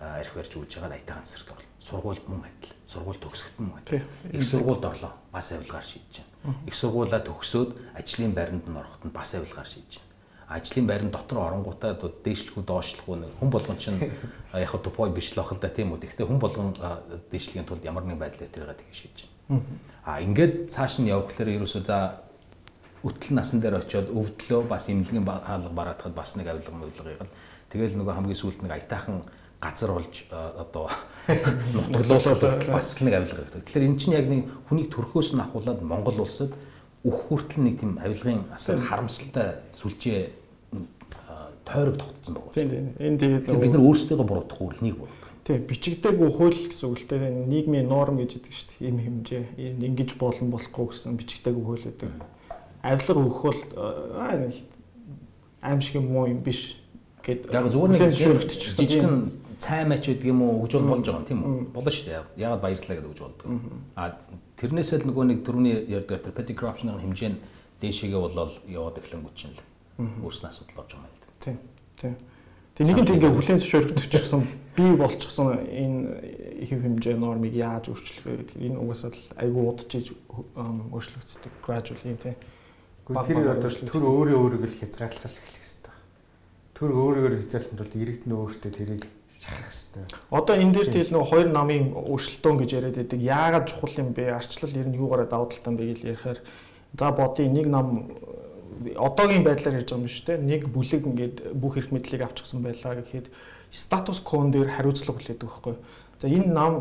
[0.00, 1.68] арх барьж үүж байгаа аятайхан цэцэрлэгт орлоо.
[1.80, 2.72] Сургуульд мөн адил.
[2.88, 4.04] Сургууль төгсөхт мөн адил.
[4.32, 5.12] Их сургуульд орлоо.
[5.32, 6.56] Бас авилгаар шийдэж байна.
[6.68, 10.10] Их сургуулаа төгсөөд ажлын байранд нь ороход нь бас авилгаар шийдэж байна
[10.50, 15.38] ажлын байранд дотор оронгуудаа дээшлэхүү доошлохгүй нэг хүн болгон чинь яг хөө тупой биш л
[15.38, 16.02] бахал да тийм үү.
[16.02, 16.74] Гэхдээ хүн болгон
[17.30, 19.62] дээшлэхийн тулд ямар нэг байдлаар тэргээ тэгэж шийдэж байна.
[20.02, 22.26] А ингээд цааш нь явхлаар ерөөсөө за
[23.04, 27.32] өтөл насан дээр очиод өвдлөө бас имлэгийн хаалга бараадахад бас нэг авилга мөвлөгийг л
[27.72, 29.24] тэгэл нөгөө хамгийн сүүлд нэг аятайхан
[29.60, 30.88] газар болж одоо
[31.74, 33.64] нутаглуулаад бас нэг авилга гэдэг.
[33.64, 36.52] Тэгэхээр эн чинь яг нэг хүнийг төрхөөс нь ахуулаад Монгол улсад
[37.04, 40.20] өөх хүртэл нэг тийм авилгын асар харамсалтай сүлжээ
[41.64, 42.52] тойрог тогтцсон байна.
[42.52, 42.86] Тийм тийм.
[42.98, 45.28] Энэ тэгээд бид нар өөрсдөө буруудах үр энийг буруудаг.
[45.44, 47.48] Тийм бичигдээгүй хууль гэсэн үг л дээ.
[47.48, 48.88] Нийгмийн норм гэж яддаг шүү дээ.
[48.88, 49.44] Ийм хэмжээ.
[49.88, 52.10] Ингэж болон болохгүй гэсэн бичигдээгүй хууль гэдэг
[52.82, 53.60] авилга өгөх бол
[55.62, 56.76] аимшиг юм уу юм биш
[57.24, 59.16] гэд яг зүгээр нэг шүрэгтчихсэн жижигхэн
[59.60, 61.76] цай мач гэдэг юм уу өгж болж байгаа юм тийм үү?
[61.76, 63.46] Болно шүү дээ ягаад баярлалаа гэдэг өгж болдог
[63.96, 64.16] а
[64.56, 67.38] тэрнээсээ л нөгөө нэг төрөний ярьдаг тэр petty corruption-ын хэмжээ нь
[67.84, 69.60] дээшээгээ болол яваад эхлэнгүүт чинь л
[70.24, 71.56] өөрснөө асуудал болж байгаа юм л дээ тийм
[72.00, 72.14] тийм
[72.80, 76.00] Тэг нэг л ингээ хүлэн зөвшөөрөгдчихсэн бий болчихсон энэ
[76.64, 80.06] их хэмжээ нормыг яаж өөрчлөх вэ гэдэг энэ угаасаа л айгүй удаж иж
[80.56, 82.36] өөрчлөгддөг gradually тийм
[83.10, 85.94] Тэр төр өөрөө өөрийгөө л хязгаарлахаас эхлэх хэрэгтэй.
[86.78, 90.04] Төр өөрөөр хязгаарлахын тулд иргэдэн өөртөө тэрийг шахах хэрэгтэй.
[90.30, 93.18] Одоо энэ дээр тэгэл нэг хоёр намын өршөлтөөн гэж яриад байдаг.
[93.18, 94.30] Яагаад чухал юм бэ?
[94.30, 96.38] Арчлал ер нь юугаараа давуу талтай бэ гэж ярихээр
[96.94, 98.14] за бодъё нэг нам
[98.94, 100.38] одоогийн байдлаар ярьж байгаа юм шүү дээ.
[100.46, 103.26] Нэг бүлэг ингээд бүх эрх мэдлийг авчихсан байлаа гэхэд
[103.74, 105.74] статус кон дээр хариуцлага хүлээдэг байхгүй.
[106.22, 106.72] За энэ нам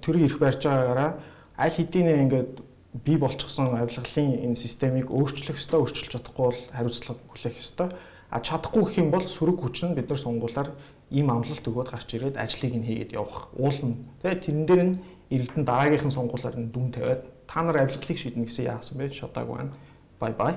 [0.00, 1.20] төрийн эрх барьж байгаагаараа
[1.60, 7.56] аль хэдийн ингээд бий болчихсон авилгалын энэ системийг өөрчлөх ёстой, өөрчилж чадахгүй бол хариуцлага хүлээх
[7.62, 7.88] ёстой.
[8.30, 10.70] А чадахгүй гэх юм бол сөрөг хүч нь бид нар сунгуулаар
[11.10, 13.50] ийм амлалт өгөөд гарч ирээд ажлыг нь хийгээд явах.
[13.54, 13.94] Уулна.
[14.22, 14.94] Тэгээ тэрэн дээр нь
[15.30, 19.14] иргэдэн дараагийнхан сунгуулаар нь дүн тавиад та нар авилгалыг шийднэ гэсэн яасан бэ?
[19.14, 19.74] Шатаагүй байна.
[20.18, 20.54] Бай бай.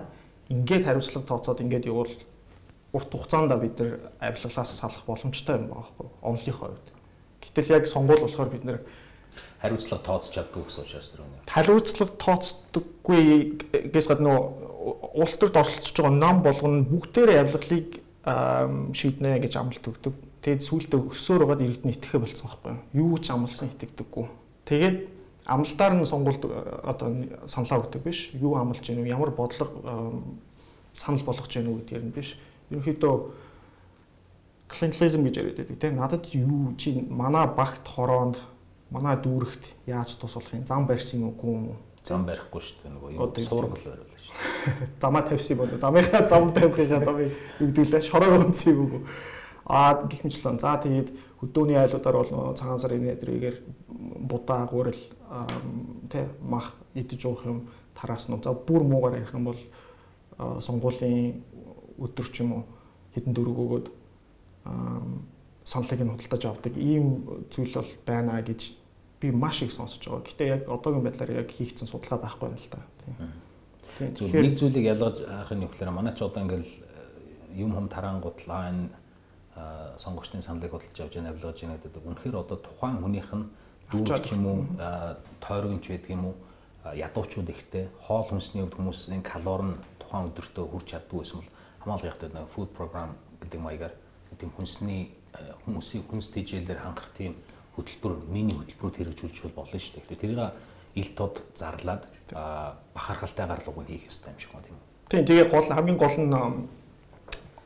[0.50, 2.14] Ингээд хариуцлага тооцоод ингээд явуул
[2.94, 6.88] урт хугацаанд бид нар авилгалаас салах боломжтой юм байгаа байхгүй онлынхоо хувьд.
[7.42, 8.80] Гэтэл яг сонгуул болохоор бид нар
[9.62, 11.48] хариуцлага тооцож чаддгүй гэсэн учраас тэр үнэ.
[11.48, 13.24] Хариуцлага тооцдоггүй
[13.94, 14.44] гэж гад нөгөө
[15.24, 17.90] улс төрд оролцож байгаа ном болгоно бүгдээрээ авилгалыг
[18.96, 20.14] шийднэ гэж амлалт өгдөг.
[20.44, 23.16] Тэгээд сүүлдээ өксөөр байгаад иргэдний итгэхэ болцсон байхгүй юу?
[23.16, 24.28] Юу ч амлсан итгэдэггүй.
[24.68, 24.98] Тэгээд
[25.48, 26.44] амлалтаар нь сонгуульд
[26.84, 27.08] одоо
[27.48, 28.32] саналаа өгдөг биш.
[28.36, 30.20] Юу амлаж гинүү, ямар бодлого
[30.94, 32.36] санал болгож гинүү гэдгээр нь биш
[32.72, 33.16] ерөнхийдөө
[34.74, 38.38] клиентализм гэж яриад байдаг тийм надад юу чи манай багт хороонд
[38.94, 41.80] манай дүүрэгт яаж тус болохын зам барьсан үгүй юм уу?
[42.06, 44.34] Зам барихгүй шүү дээ нөгөө юм суургал бариулаа шүү
[45.02, 49.02] замаа тавьсан бол замынхаа зам тавихыгаа замыг дүгдүүлээ шороо өнцөй үгүй
[49.66, 53.58] аа гих мэтлэн за тэгээд хөдөөний айлуудаар бол цагаан сарын нэдрийгээр
[54.30, 55.00] будаа гурил
[56.12, 57.60] тэ мах идэж уух юм
[57.96, 59.62] тараас нь за бүр муугаар ярих юм бол
[60.38, 61.40] сонгуулийн
[61.98, 62.64] өдөр ч юм уу
[63.16, 63.88] хэдэн дөрөв өгөөд
[65.64, 66.74] саналыг нь худалдаж авдаг.
[66.78, 68.76] Ийм зүйл бол байна гэж
[69.24, 70.28] би маш их сонсож байгаа.
[70.28, 72.82] Гэтэ яг одоогийн байдлаар яг хийгдсэн судалгаа байхгүй байна л да.
[74.20, 74.44] Тийм.
[74.44, 78.90] Нэг зүйлийг ялгаж харахын нөхлөөр манай ч одоо ингээл э, юм хам тарангуудлаа энэ
[80.02, 82.04] сонгогчдын саналыг худалдаж авч яана авилгаж яана гэдэг.
[82.04, 83.46] Үнэхээр одоо тухайн хүнийх нь
[83.94, 84.60] дүүж ч юм уу
[85.40, 86.36] тойрогч байдаг юм уу
[86.84, 92.10] ядуучууд ихтэй хоол хүнсний хувьд хүмүүсийн калори нь тухайн өдөртөө хүрч чаддгүй байсан бол хамгаалах
[92.10, 93.10] явахтай нэг food program
[93.40, 93.94] гэдэг маягаар
[94.42, 97.38] тийм хүнсний э, хүмүүсийн хүнс тэжээлээр хангах тийм
[97.76, 100.22] хөтөлбөр миний хөтөлбөрөд хэрэгжүүлж болно шүү дээ.
[100.22, 100.54] Тэрийг
[100.96, 102.06] ил тод зарлаад
[102.94, 105.10] бахархалтайгаар луг хийх ёстой юм шиг байна тийм үү.
[105.10, 106.34] Тийм тэгээ гол хамгийн гол нь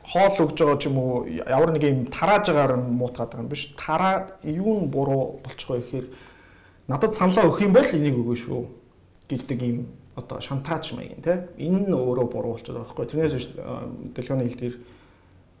[0.08, 3.72] хоол өгж байгаа ч юм уу ямар нэг юм тарааж байгаагаар муутгаад байгаа юм биш.
[3.76, 6.06] Тараа юу нь буруу болчих вэ гэхээр
[6.88, 8.60] надад саналаа өгөх юм бол энийг өгөө шүү
[9.28, 9.78] гэдэг юм
[10.16, 11.36] одоо шантаж маягийн тий
[11.68, 13.46] энэ нь өөрөө буруу болчиход байгаа байхгүй тэрнээс биш
[14.16, 14.76] дэлгөөний хил дээр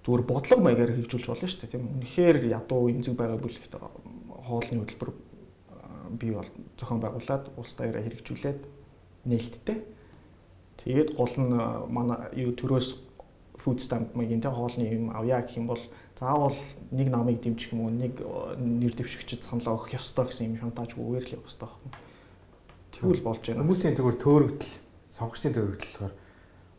[0.04, 3.72] зүгээр бодлого маягаар хэрэгжүүлж болно шүү дээ тийм үнэхээр ядуу эмзэг байгаа бүлэгт
[4.48, 5.10] хоолны хөтөлбөр
[6.18, 8.60] бий бол зохион байгуулад улс даяараа хэрэгжүүлээд
[9.28, 9.78] нээлттэй
[10.80, 11.52] тэгээд гол нь
[11.92, 12.88] манай юу төрөөс
[13.60, 15.82] food stamp маягийн тий хоолны юм авъя гэх юм бол
[16.16, 16.56] заавал
[16.90, 18.22] нэг намыг дэмжих юм уу нэг
[18.56, 22.08] нэр дэвшигчд саналаа өгөх ёстой гэсэн юм шантажгүйгээр л явах ёстой байхгүй
[22.98, 23.62] Тэгвэл болж байна.
[23.62, 24.74] Хүмүүсийн зүгээр төөрөгдөл,
[25.14, 26.14] сонгогчдын төөрөгдөл болохоор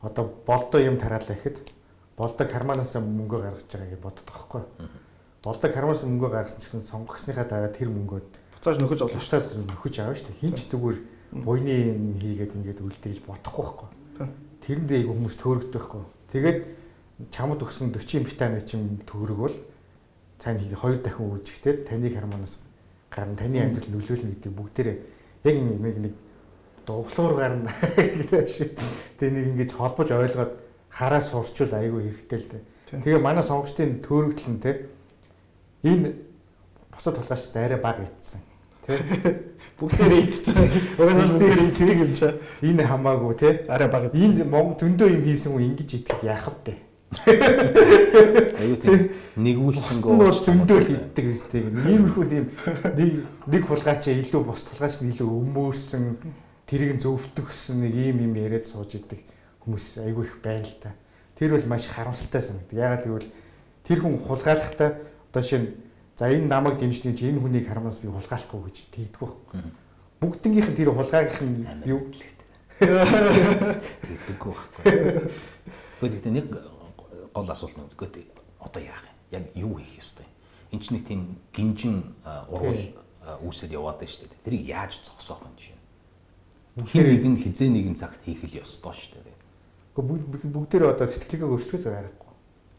[0.04, 1.58] одоо болдоо юм тараалаа гэхэд
[2.20, 4.64] болдог хармаанаас мөнгө гаргаж байгаа гэж боддог байхгүй.
[5.44, 8.20] Болдог хармаас мөнгө гаргасан гэсэн сонгогчныхаа дараа тэр мөнгөө
[8.60, 9.16] буцааж нөхөж олно.
[9.16, 10.42] Буцааж нөхөж авна шүү дээ.
[10.44, 10.98] Хин ч зүгээр
[11.32, 13.90] буйны юм хийгээд ингээд үлдээ гэж бодохгүй байхгүй.
[14.68, 16.04] Тэрэндээ хүмүүс төөрөгдөв байхгүй.
[16.36, 16.60] Тэгээд
[17.32, 19.56] чамд өгсөн 40 витамин чим төгрөг бол
[20.44, 22.60] тань хоёр дахин үржигтэй таныг хармаанаас
[23.08, 24.98] гарна таны амьдрал нөлөөлнө гэдэг бүгдээрээ
[25.48, 26.14] яг нэг нэг
[26.84, 28.44] дуглуур гарна гэдэг.
[29.20, 30.52] Тэгээ нэг ингэж холбож ойлгоод
[30.92, 32.64] хараа сурчвал айгүй хэрэгтэй л дээ.
[33.04, 34.72] Тэгээ манай сонгогчдын төөрөгдөл нь те
[35.84, 36.14] энэ
[36.92, 38.42] бусад толгоос арай бага итсэн.
[38.86, 39.00] Тэ
[39.80, 40.56] бүгдээрээ итсэн.
[41.00, 42.34] Угаасаа бүгдээрээ итсэн юм чаа.
[42.62, 44.12] Энэ хамаагүй те арай бага.
[44.14, 46.90] Энэ Монгол зөндөө юм хийсэн хүн ингэж итгэхэд яах вэ?
[48.62, 51.66] Аюу тийм нэгүүлсэн гоо зөндөө л иддэг үстэй.
[51.66, 52.46] Иймэрхүү тийм
[52.94, 53.10] нэг
[53.50, 56.04] нэг хулгайч илүү бус хулгайч нь илүү өмөөрсөн
[56.70, 59.26] тэрийг зөвтгсөн нэг ийм юм яриад сууж идэг
[59.66, 60.94] хүмүүс айгүй их байна л та.
[61.34, 62.78] Тэр бол маш харамсалтай санагдав.
[62.78, 63.30] Ягаад гэвэл
[63.90, 65.74] тэр хүн хулгайлахтаа одоо шинэ
[66.18, 69.62] за энэ намайг дэмждэг чи энэ хүнийг харамнаас би хулгайлахгүй гэж тэгдэг байхгүй.
[70.20, 72.02] Бүгднгийнх нь тэр хулгайгийнх нь юу
[72.80, 75.32] тэгдэггүй байхгүй.
[76.02, 76.48] Гэхдээ нэг
[77.32, 78.28] гол асуулт нь үгүй
[78.60, 79.16] одоо яах юм?
[79.32, 80.28] Яг юу хийх ёстой?
[80.72, 82.16] Энд чинь нэг тийм гинжин
[82.52, 82.84] ургал
[83.46, 84.44] үүсэл яваад байна шүү дээ.
[84.44, 85.80] Тэрийг яаж зогсоох юм жишээ.
[86.84, 89.38] Хин нэг нь хизээ нэгэн цагт хийх л ёстой шүү дээ.
[89.96, 92.34] Гэхдээ бүгдээрээ одоо сэтгэлгээ өөрчлөхөөс аргагүй.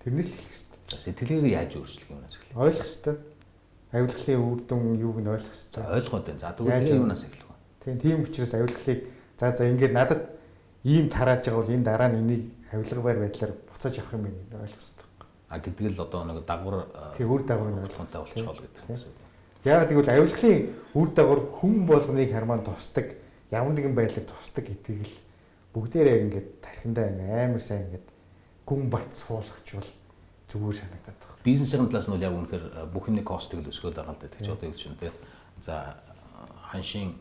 [0.05, 1.15] Тэрнээс л хэлэх ёстой.
[1.15, 2.67] Сэтгэлгээгээ яаж өөрчлөх юм аа?
[2.67, 3.17] Ойлгох ёстой.
[3.95, 5.83] Авилгалын үр дүн юуг нь ойлгох ёстой.
[5.87, 6.39] Ойлгоод байна.
[6.39, 7.57] За тэгвэл юунаас эхлэх вэ?
[7.85, 9.01] Тийм тийм учраас авилгалыг
[9.39, 10.21] за за ингээд надад
[10.85, 14.63] ийм тарааж байгаа бол энэ дараа нь энийг авилга байр байдлаар буцааж авах юм байна
[14.67, 15.07] ойлгох хэрэгтэй.
[15.51, 18.85] А гэдэг л одоо нэг дагвар тийм үр дагвар ойлгохонтой болчихвол гэдэг.
[19.65, 20.59] Яг тэгвэл авилгалын
[20.95, 23.19] үр дагвар хүн болгоныг хармаан тусдаг
[23.51, 25.17] ямар нэгэн байдлаар тусдаг гэдгийг л
[25.75, 28.07] бүгдээрээ ингээд тархиндаа амар сайн ингээд
[28.65, 29.87] гүн бат суулгачвал
[30.51, 31.45] зүгээр санагдаад байна.
[31.47, 34.29] Бизнесийн талаас нь бол яг үнэхээр бүх юмний костыг л өсгөөд байгаа л да.
[34.29, 35.19] Тэг чи одоо юу ч юм тэгээд
[35.63, 35.97] за
[36.75, 37.15] ханшийн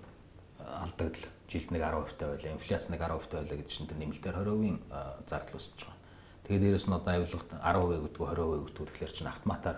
[0.59, 4.35] алдагдал жилд нэг 10% таа байлаа, инфляц нэг 10% таа байлаа гэдэг чинь тэр нэмэлтээр
[4.37, 4.77] 20%-ийн
[5.25, 5.97] зардал үүсэж байгаа.
[6.45, 9.77] Тэгээд дээрэс нь одоо авилгад 10% гэдэггүй 20% гэдэггүй тэгэхээр чинь автоматар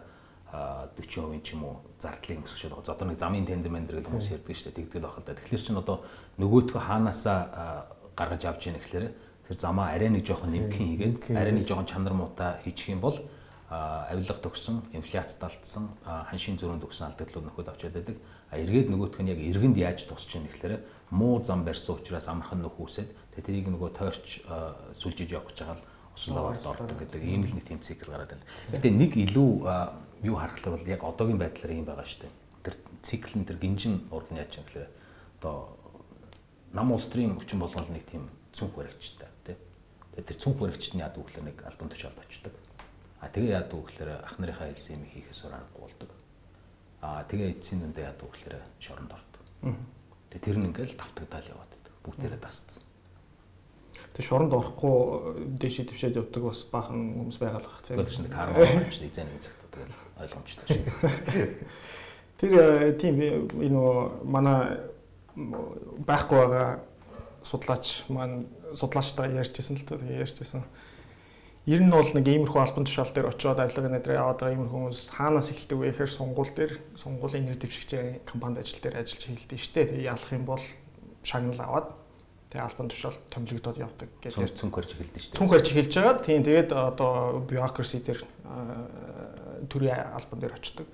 [0.51, 2.91] 40% ч юм уу зардлыг өсгөж байгаа.
[2.91, 4.79] Одоо нэг замын тендер мендер гэдэг хүмүүс ярьдаг шүү дээ.
[4.83, 5.35] Тэгдэг байх л да.
[5.39, 5.97] Тэгэхээр чинь одоо
[6.39, 7.39] нөгөөдхөө хаанаасаа
[8.19, 9.07] гаргаж авч яах гэхээр
[9.47, 13.15] тэр замаа арай нэг жоохон нэмгэн хийгээд арай нэг жоохон чанар муутай хийчих юм бол
[13.71, 18.17] авилга төгсөн, инфляц далтсан, ханшийн зөрүүнд төгсөн алдагдлууд нөхөд авчиад байдаг.
[18.51, 20.83] А эргээд нөгөөх нь яг эргэнд яаж тусч яах гэхээр
[21.15, 24.43] муу зам барьсан учраас амархан нөхөөсөд тэгээ тэрийг нөгөө тойрч
[24.99, 28.35] сүлжиж явах гэж байгаа л усан даваард ордог гэдэг ийм л нэг тийм цикл гараад
[28.35, 28.43] байна.
[28.75, 29.49] Гэтэ нэг илүү
[30.27, 32.33] юу харахлаа бол яг одоогийн байдлаар юм байгаа шүү дээ.
[32.67, 32.75] Тэр
[33.07, 34.91] цикл нь тэр гинжин урд нь яаж юм гэхээр
[35.39, 35.79] одоо
[36.75, 39.55] нам улстрын хүчин болгол нэг тийм цүнх баригчтай тий.
[40.19, 42.51] Тэр цүнх баригчтны яд үгээр нэг альбом тушаалд очдог.
[43.21, 46.09] А тэгээ яад үг гэхээр ах нарынхаа хэлсэн юм хийхээс ураарахгүй болдог.
[47.05, 49.43] А тэгээ эцсийн үндэ яад үг гэхээр шоронд ордог.
[50.33, 51.93] Тэгээ тэр нь ингээл давтагдаал яваад байдаг.
[52.01, 52.81] Бүгдээрээ тасцсан.
[54.17, 54.97] Тэг шоронд орохгүй
[55.61, 58.01] дэшээ твшээд явдаг бас баахан хүмүүс бах тийм.
[58.01, 60.85] Тэр чинь карма гэж нэг зэн хэсэгт тэгэл ойлгомжтой шиг.
[62.41, 63.81] Тэр э, тийм энэ
[64.25, 64.81] манай
[66.09, 66.81] байхгүй байгаа
[67.45, 70.65] судлаач маань судлаачтай ярьжсэн л та ярьжсэн
[71.69, 75.01] Ер нь бол нэг иймэрхүү албан тушаал дээр очиод авилгын нэдрээ яваад байгаа иймэрхүү хүмүүс
[75.13, 79.73] хаанаас эхэлдэг вэ гэхээр сунгуул дээр сунгуулийн нэр дэвшигчийн компанид ажил дээр ажиллаж хэлдэг шүү
[79.77, 79.89] дээ.
[79.93, 80.65] Тэгээ ялах юм бол
[81.21, 81.87] шагнал аваад
[82.49, 85.37] тэгээ албан тушаал томилогдоод явдаг гэж цүнх барьж эхэлдэг шүү дээ.
[85.37, 86.25] Цүнх барьж эхэлж байгаа.
[86.25, 88.21] Тийм тэгээд одоо bureaucracy дээр
[89.69, 90.89] төрийн албан дээр очдог.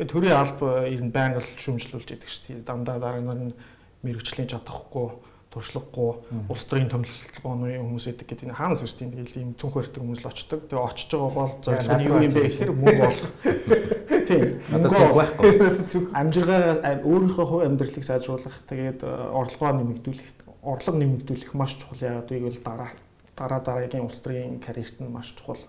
[0.00, 2.64] Тэгээд төрийн алба ер нь байнга л шүүмжлүүлж идэг шүү дээ.
[2.64, 3.52] Дандаа дараа нь
[4.00, 6.10] мэрэгчлийн чадахгүй туршлагагүй
[6.52, 10.28] улс төрийн томилгооны хүмүүс эдэг гэдэг нь хаанаас ирж тийм ийм цүнх барьдаг хүмүүс л
[10.28, 10.60] очдог.
[10.68, 13.32] Тэгээ очиж байгаа бол зорилго нь юу юм бэ гэхээр мөнгө олох.
[14.28, 14.44] Тийм.
[14.68, 15.50] Мөнгө байхгүй.
[16.20, 16.62] Амжиргаа
[17.08, 20.28] өөрийнхөө хувь амьдралыг сайжруулах, тэгээд э, орлогоо нэмэгдүүлэх,
[20.60, 22.92] орлого нэмэгдүүлэх маш чухал яагаад гэвэл дараа
[23.32, 25.60] дараа дараагийн улс төрийн карьерт нь маш чухал.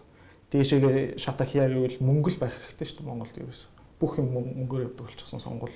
[0.52, 3.62] Дээшээгээ шатах яа гэвэл мөнгө л байх хэрэгтэй шүү дээ Монголд ерөөс.
[4.00, 5.76] Бүх юм мөнгөөр явдаг болчихсон сонгол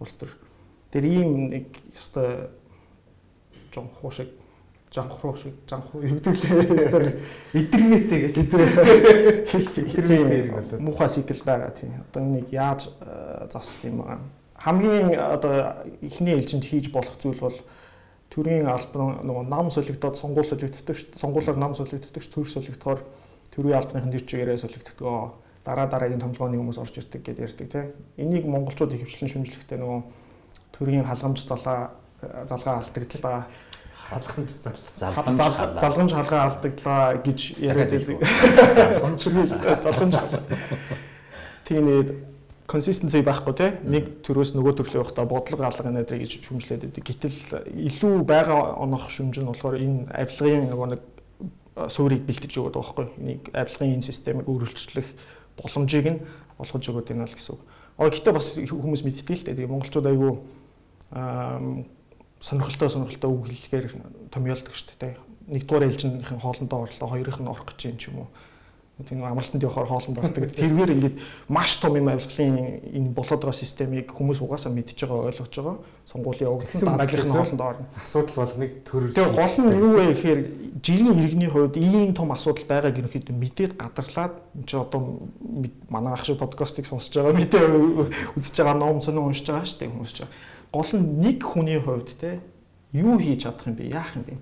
[0.00, 0.30] улс төр.
[0.92, 2.52] Тэр ийм нэг ёстой
[3.76, 4.32] жонхуу шиг
[4.92, 7.20] жанхруу шиг жанхуу юу гэдэг лээ.
[7.52, 8.34] Эдэрнэтэй гэж
[9.50, 10.80] хэлдэг.
[10.80, 12.04] Муухай сикл байгаа тийм.
[12.08, 14.20] Одоо энийг яаж э, засах юм байгаа.
[14.56, 17.58] Хамгийн одоо эхний ээлжинд хийж болох зүйл бол
[18.30, 21.18] төрийн албан нөгөө нам солигдоод сонгуул солигддог шүү.
[21.18, 22.32] Сонгуулаар нам солигддог шүү.
[22.32, 23.00] Төр солигдохоор
[23.52, 25.34] төрийн албаныхын дэр чигээрээ солигддог.
[25.66, 27.90] Дараа дараагийн томлогооны хүмүүс орж ирдэг гэдээ ярьдаг тийм.
[28.16, 30.00] Энийг монголчууд их хвчлэн шүмжлэхдээ нөгөө
[30.78, 31.90] төрийн халгамж залаа
[32.48, 33.46] залгаа алдагдлаа
[34.06, 34.50] халахмж
[34.94, 38.22] залгамж халгаа алдагдлаа гэж яриад байдаг.
[38.76, 39.20] Залгамж
[39.82, 40.14] залгамж
[41.66, 42.14] тийм нэг
[42.70, 47.02] consistency байхгүй те нэг төрөөс нөгөө төрлөө явахдаа бодлого алга нэ гэж шүмжлээд байдаг.
[47.02, 47.38] Гэтэл
[47.70, 51.02] илүү байгаа онох шүмж нь болохоор энэ авилгын нөгөө нэг
[51.90, 53.06] суурийг бэлтэж өгöd байгаа байхгүй.
[53.22, 55.08] Энийг авилгын энэ системийг өөрчлөх
[55.58, 56.22] боломжийг нь
[56.58, 57.62] олгож өгöd юм аа гэсэн үг.
[57.98, 59.56] Аа гэтээ бас хүмүүс мэддэг л дээ.
[59.62, 60.32] Тэгээ монголчууд айгүй
[62.40, 63.86] сонирхолтой сонирхолтой үг хэллэгээр
[64.30, 65.14] томьёолдог шүү дээ.
[65.46, 68.28] Нэгдүгээр ээлжийнхэн хоолндоо орлоо, хоёрын нь орох гэж юм ч юм уу.
[69.04, 70.48] Тийм амралтанд явахаар хоолнд ордог.
[70.56, 71.16] Тэргээр ингээд
[71.52, 75.76] маш том юм авилгалын энэ болоод байгаа системийг хүмүүс угаасаа мэдж байгаа ойлгож байгаа.
[76.08, 77.86] Сонгуулийн явагдсан дараагийнх нь хоолнд орно.
[78.00, 79.12] Асуудал бол нэг төр.
[79.12, 80.40] Тэгээ гол нь юу вэ гэхээр
[80.80, 85.28] жирийн иргэний хувьд ийм том асуудал байгааг ерөнхийдөө мэдээд гадарлаад чи одоо
[85.92, 87.68] манай ах шиг подкастыг сонсож байгаа мэдээ
[88.32, 90.32] үзэж байгаа ном сонин уншиж байгаа шүү дээ хүмүүс чинь
[90.76, 92.44] гол нь нэг хүний хувьд те
[92.92, 93.88] юу хийж чадах юм бэ?
[93.88, 94.36] Яах юм бэ?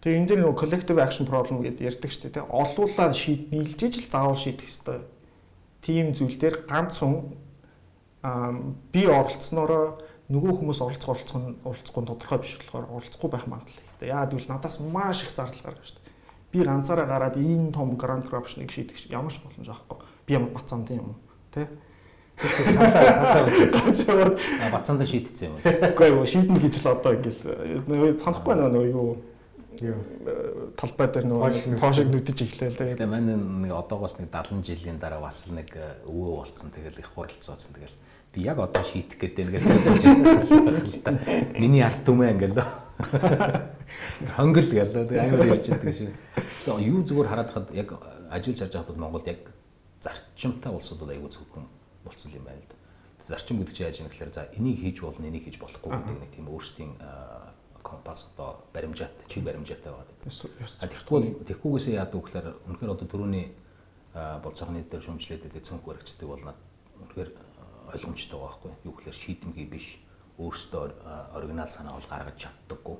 [0.00, 2.48] Тэгээ энэ дээр нөгөө collective action problem гэдээ ярьдаг шүү дээ те.
[2.48, 5.04] Олуулаад шийд нийлжиж л заавал шийдэх ёстой.
[5.84, 7.34] Тийм зүйл дээр ганцхан
[8.88, 14.12] би оролцсноороо нөгөө хүмүүс оролцох оролцох нь оролцохгүй тодорхой биш болохоор оролцохгүй байх магадлал ихтэй.
[14.12, 16.14] Яагаад гэвэл надаас маш их зардал гарна шүү дээ.
[16.52, 19.98] Би ганцаараа гараад энэ том grand corruption-ыг шийдэх ямар ч боломж авахгүй.
[20.28, 21.16] Би ямар бацаан тийм юм
[21.50, 21.66] те
[22.38, 23.42] саналаа саналаа
[23.90, 24.38] үзээд
[24.70, 25.54] бацаанда шийдсэн юм.
[25.64, 29.18] Үгүй юу шийднэ гэж л одоо ингээл санахгүй нөгөө юу?
[30.78, 35.46] Талбай дээр нөгөө тоошиг нүдэж эхлэв тэгээд манай нэг одоогоос нэг 70 жилийн дараа бас
[35.46, 36.74] нэг э, өвөө болцсон.
[36.74, 37.94] Тэгэл их хуралцооцсон тэгэл
[38.34, 41.14] би яг одоо шийдэх гэдэг нэг хэлсэн.
[41.62, 42.58] Миний арт түмээ ингээл
[44.34, 46.82] хонгол гэлээ амар ярьж байдаг шүү.
[46.82, 47.94] Юу зүгээр хараад хад яг
[48.34, 49.46] ажиллаж харж байхад Монголд яг
[50.02, 51.77] зарчимтай улсууд бол аягүй зөвхөн
[52.08, 52.76] болцсон юм байна л да.
[53.28, 56.32] Зарчим гэдэг чинь яаж юм гэхээр за энийг хийж болно, энийг хийж болохгүй гэдэг нэг
[56.32, 56.92] тийм өөрсдийн
[57.84, 60.16] компас одоо баримжаатай, чиг баримжаатай байгаа.
[60.24, 63.46] Тэгэхгүй тэгэхгүйгээсээ яадаг вэ гэхээр үнэхээр одоо түрүүний
[64.16, 66.44] болцоохны дээр шүмжлээд байдаг цонх баригчдаг бол
[67.04, 67.30] үнэхээр
[67.92, 69.86] ойлгомжтой байгаа байхгүй юу гэхээр шийдэмгий биш
[70.38, 70.84] өөрсдөө
[71.34, 72.96] оригинал санаа бол гаргаж чаддаггүй.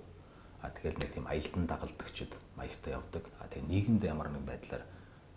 [0.62, 3.25] А тэгэл нэг тийм аялдан дагалдагчд маягтай явдаг.
[3.38, 4.85] А тэгээ нийгэмд ямар нэг байдлаар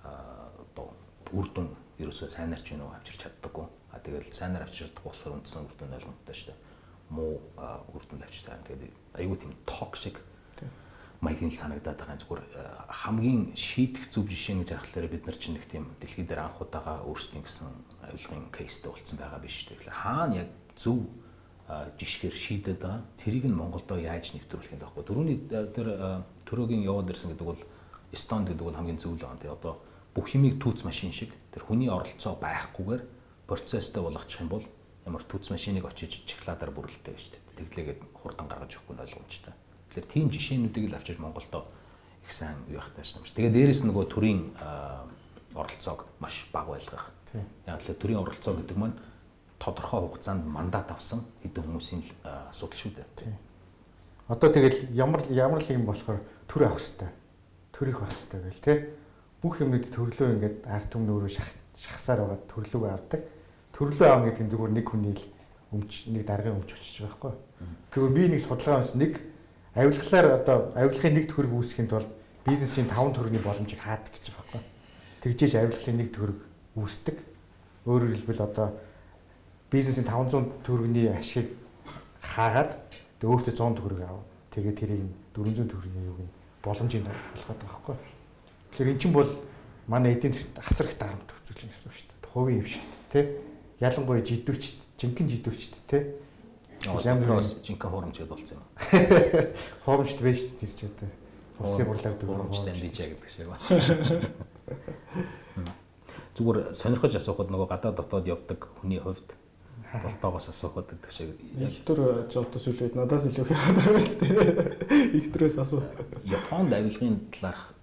[0.04, 0.94] одоо
[1.32, 3.68] үр дүн ерөөсөө сайнаар ч юм уу авчирч чаддаггүй.
[3.92, 6.60] А тэгэл сайнаар авчирч чадахгүй болохоор үндсэн үр дүн ойлгомжтой шүү дээ.
[7.12, 7.34] Муу
[7.96, 8.68] үр дүн авчирч байгаа.
[8.68, 10.18] Тэгээд айгүй тийм токсик
[11.22, 12.44] маягийн л санагдаад байгаа зүгээр
[12.90, 17.06] хамгийн шийдэх зөв жишээ гэж харахаар бид нар чинь нэг тийм дэлхийд дээр анх удаага
[17.06, 17.70] өөрсдийн гэсэн
[18.10, 19.78] авилгын кейстэй болсон байгаа биш үү.
[19.78, 20.98] Тэгэхээр хаана яг зөв
[21.70, 23.06] жишгээр шийдэд байгаа.
[23.22, 25.06] Тэрийг нь Монголдо яаж нэвтрүүлэх юм бэ?
[25.06, 25.88] Төрөний тэр
[26.50, 27.62] төрөөгийн яваад ирсэн гэдэг бол
[28.10, 29.40] Эстонд гэдэг бол хамгийн зөв л байгаа.
[29.46, 29.74] Тэгээ одоо
[30.16, 33.04] бүх юмыг түүц машин шиг тэр хүний оролцоо байхгүйгээр
[33.48, 34.66] процесстэй болгочих юм бол
[35.06, 37.42] ямар түүц машиныг очиж чехладаар бүрэлдэхтэй байж тээ.
[37.62, 39.54] Тэглээгээд хурдан гаргаж өгөхгүй нь ойлгомжтой.
[39.92, 41.68] Тэгэхээр тийм жишээнүүдийг л авчиж Монголдо
[42.24, 43.36] их сайн юу яхтай юм шиг.
[43.36, 44.42] Тэгээ дээрэс нөгөө төрийн
[45.56, 47.12] оролцоог маш бага байлгах.
[47.68, 48.98] Яг л төрийн оролцоо гэдэг маань
[49.60, 52.02] тодорхой хугацаанд мандат авсан хэдэн хүмүүсийн
[52.50, 53.36] асуудал шүү дээ.
[54.32, 57.10] Одоо тэгэл ямар ямар л юм болохоор төр авах хэрэгтэй.
[57.76, 58.74] Төр их авах хэрэгтэй гэл те.
[59.42, 61.32] Бүх юмнууд төрлөө ингээд арт түмнөөрөө
[61.74, 63.22] шахсаар байгаа төрлөөгөө авдаг.
[63.74, 65.26] Төрлөө аав гэдэг нь зүгээр нэг хүний л
[65.74, 67.34] өмч нэг даргын өмч очиж байхгүй.
[67.90, 69.18] Тэгвэл би нэг судалгаа онс нэг
[69.74, 72.12] авилгалаар одоо авилгын нэг төгрөг үүсгэхийн тулд
[72.46, 74.62] бизнесийн 5 төгрөгийн боломжийг хаадаг гэж байгаа байхгүй.
[75.26, 76.40] Тэгжээж авилгалын нэг төгрөг
[76.76, 77.18] үүсдэг.
[77.88, 78.68] Өөрөөр хэлбэл одоо
[79.72, 81.48] бизнесийн 500 төгрөгийн ашиг
[82.22, 82.78] хаагаад
[83.24, 84.22] өөртөө 100 төгрөг аав.
[84.52, 85.02] Тэгээд тэрийг
[85.34, 88.21] 400 төгрөгийн юуг нь боломжийг олгоод байгаа байхгүй.
[88.72, 89.30] Тэгэхээр эн чинь бол
[89.88, 92.32] манай эдийн засгт асар их дарамт үзүүлж байгаа гэсэн үг шүү дээ.
[92.32, 93.26] Хувийн хөвшилт тий.
[93.82, 94.64] Ялангуяа жидвч,
[95.00, 96.04] жинхэнэ жидвчт тий
[96.88, 98.66] Ламброос жинхэнэ хуурамчд болсон юм.
[99.86, 101.10] Хуурамчд байж тэр ч одоо.
[101.62, 103.62] Улсын хурлаар хуурамчтай дижээ гэдэг шиг байна.
[106.36, 109.38] Зүгээр сонирхож асуухад нөгөө гадаад дотоод явдаг хүний хувьд
[109.94, 111.38] болтоогоос асуухад гэдэг шиг.
[111.62, 114.42] Ихтер жолтос үлээд надаас илүү хаадаг биз дээ.
[115.22, 115.86] Ихтрээс асуу.
[116.26, 117.78] Японд авилгын талаарх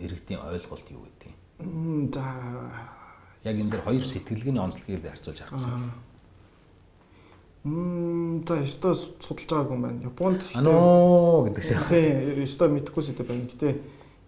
[0.00, 2.10] иргэдийн ойлголт юу гэдэг юм?
[2.12, 2.24] За
[3.44, 5.92] яг энэ дэр хоёр сэтгэлгээний онцлогийг харьцуулж харах гэсэн.
[7.66, 10.02] Мм за өстой судалж байгаагүй юм байна.
[10.02, 11.82] Японд аноо гэдэг шиг.
[11.88, 13.46] Тийм, өстой мэдхгүй зүйл байна.
[13.50, 13.68] Гэтэ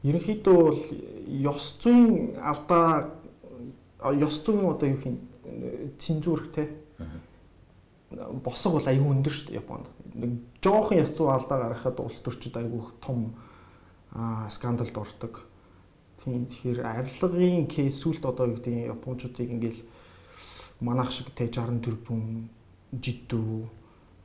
[0.02, 0.83] ерөнхийдөө бол
[1.46, 3.14] ёс зүйн алдаа
[4.02, 5.18] ёс зүйн одоо юу хин
[5.98, 6.70] цензур те.
[8.42, 9.87] Босго бол аюу өндөр шүү дээ Японд.
[10.14, 10.31] Нэг
[10.62, 13.35] жоохон ёс зүйн алдаа гаргахад улс төрчид аюу том
[14.50, 15.48] скандалд ордог.
[16.29, 19.81] Тийм тэгэхээр авилгын кейс сүлд одоо юу гэдэг японочдыг ингээл
[20.85, 22.53] манайх шиг тэ 60 тэрбум
[22.93, 23.64] жидүү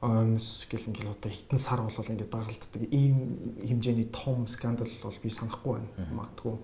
[0.04, 5.30] омс гэл ингээл одоо хитэн сар болол ингээд дагалддаг ийм хэмжээний том скандал бол би
[5.32, 6.12] санахгүй байна.
[6.12, 6.56] Магадгүй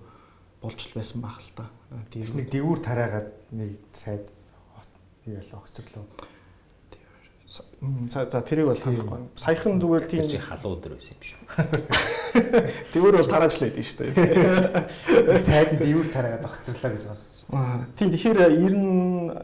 [0.60, 1.64] болж л байсан байх л та.
[2.12, 4.28] Тэр нэг дэвүүр тараагаад нэг сайд
[5.24, 6.04] яал огцорлоо.
[7.50, 9.26] За за тэрийг бол санахгүй.
[9.34, 11.40] Саяхан зүгээр тийм чи халуун өдөр байсан юм шүү.
[12.94, 15.42] Дэвүүр бол тарааж л байдсан шүү дээ.
[15.42, 17.42] Сайд нь дэвүүр тараагаад огцорлоо гэж бас.
[17.98, 19.34] Тийм тэгэхээр ер нь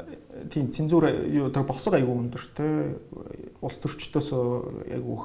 [0.54, 2.94] тийм цензур юу тэр босго айгүй өндөр те
[3.58, 4.30] улс төрчдөөс
[4.94, 5.18] айгүй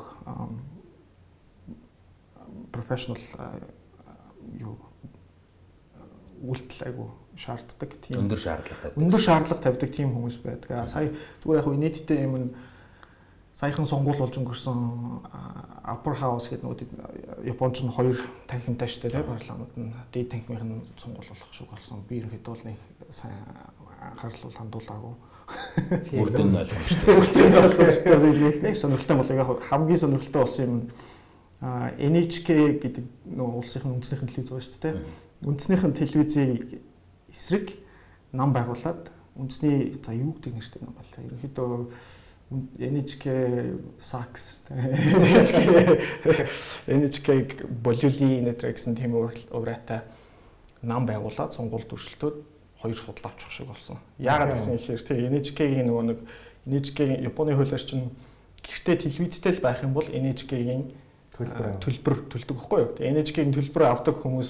[2.73, 3.21] профешнл
[4.57, 4.73] юу
[6.41, 8.97] үйлдэл айгүй шаарддаг тийм өндөр шаардлага тавьдаг.
[8.97, 10.89] Өндөр шаардлага тавьдаг тийм хүмүүс байдаг.
[10.89, 11.13] Сая
[11.45, 12.49] зүгээр яг нийтдээ юм нь
[13.59, 14.79] саяхан сонгуул болж өнгөрсөн
[15.85, 21.27] upper house гэдэг нөгөө Японч нь хоёр танхимтай шүү дээ парламент нь дээд танхимын сонгуул
[21.27, 22.03] болох шиг болсон.
[22.07, 23.37] Би ерөнхийдөө бол нэг сайн
[24.01, 25.13] анхаарал бол хандуулаагүй.
[26.21, 27.15] Үрдэн ойлгомжтой.
[27.21, 28.61] Үрдэн ойлгомжтой билээ.
[28.65, 30.77] Нэг сонирхолтой бол яг хамгийн сонирхолтой болсон юм
[31.61, 33.05] а NHK гэдэг
[33.37, 34.95] нөгөө улсын үндэснийхэн телевиз байгаа шүү дээ.
[35.45, 36.51] Үндэснийхэн телевизийн
[37.29, 37.77] эсрэг
[38.33, 41.21] нам байгуулад үндэсний за юу гэдэг нэртэй нам байлаа.
[41.21, 41.69] Ерөнхийдөө
[42.51, 43.25] NHK
[43.97, 45.65] Sax NHK
[46.87, 47.27] NHK
[47.83, 50.01] Boluli Network гэсэн тийм ураатай
[50.83, 52.35] нам байгуулад сонгуульд өршөлтөөд
[52.81, 53.97] хоёр судал авчих шиг болсон.
[54.19, 56.19] Яагаад гэсэн ихээр тий NHK-ийн нөгөө нэг
[56.67, 58.11] NHK-ийн Японы хуулиар чинь
[58.65, 60.91] гэртээ телевизтэй л байх юм бол NHK-ийн
[61.31, 62.91] төлбөр төлбөр төлдөг байхгүй юу?
[62.99, 64.49] NHK-ийн төлбөр авдаг хүмүүс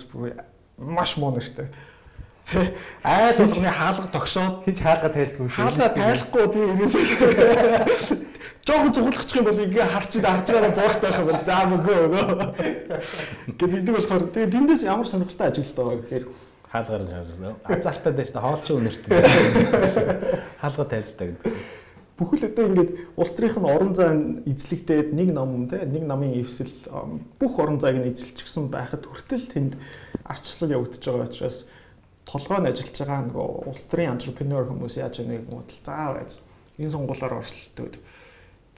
[0.80, 1.70] маш муу нэртэй.
[2.52, 2.76] Тэ
[3.08, 5.56] айл болгоны хаалга тогшоод хинч хаалга тайлдгүй шүү.
[5.56, 8.32] Хаалга тайлахгүй тий ерөөсөө
[8.68, 11.30] жоохон цуглахчих юм бол ингээ харчид харж байгаа зургтай байх юм.
[11.47, 12.24] За мөгөө өгөө.
[13.58, 16.26] Гэт идэг болохоор тэгээ тэндээс ямар сонирхолтой ажилт байгаа гэхээр
[16.72, 17.56] хаалгаар шаасан.
[17.66, 19.12] Азартаа дэжтэй хоолчин үнэртэй.
[20.62, 21.54] Хаалга тайлдаг гэдэг.
[22.22, 24.14] Бүхэл өдөө ингээд улс төрийнх нь орон зай
[24.45, 26.70] эзлэгдээд нэг ном те нэг намын эвсэл
[27.41, 29.74] бүх орон зайг нь эзэлчихсэн байхад хүртэл тэнд
[30.30, 31.66] арчлал явагдаж байгаа учраас
[32.26, 36.38] толгойн ажиллаж байгаа нөгөө улс төрийн антрепренер хүмүүс яаж нэг бодол заа байж
[36.78, 37.95] энэ сонгуулаар оролцолтод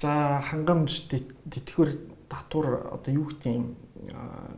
[0.04, 1.08] За хангамж
[1.48, 1.96] тэтгэвэр
[2.28, 3.78] татвар одоо юу гэдэг юм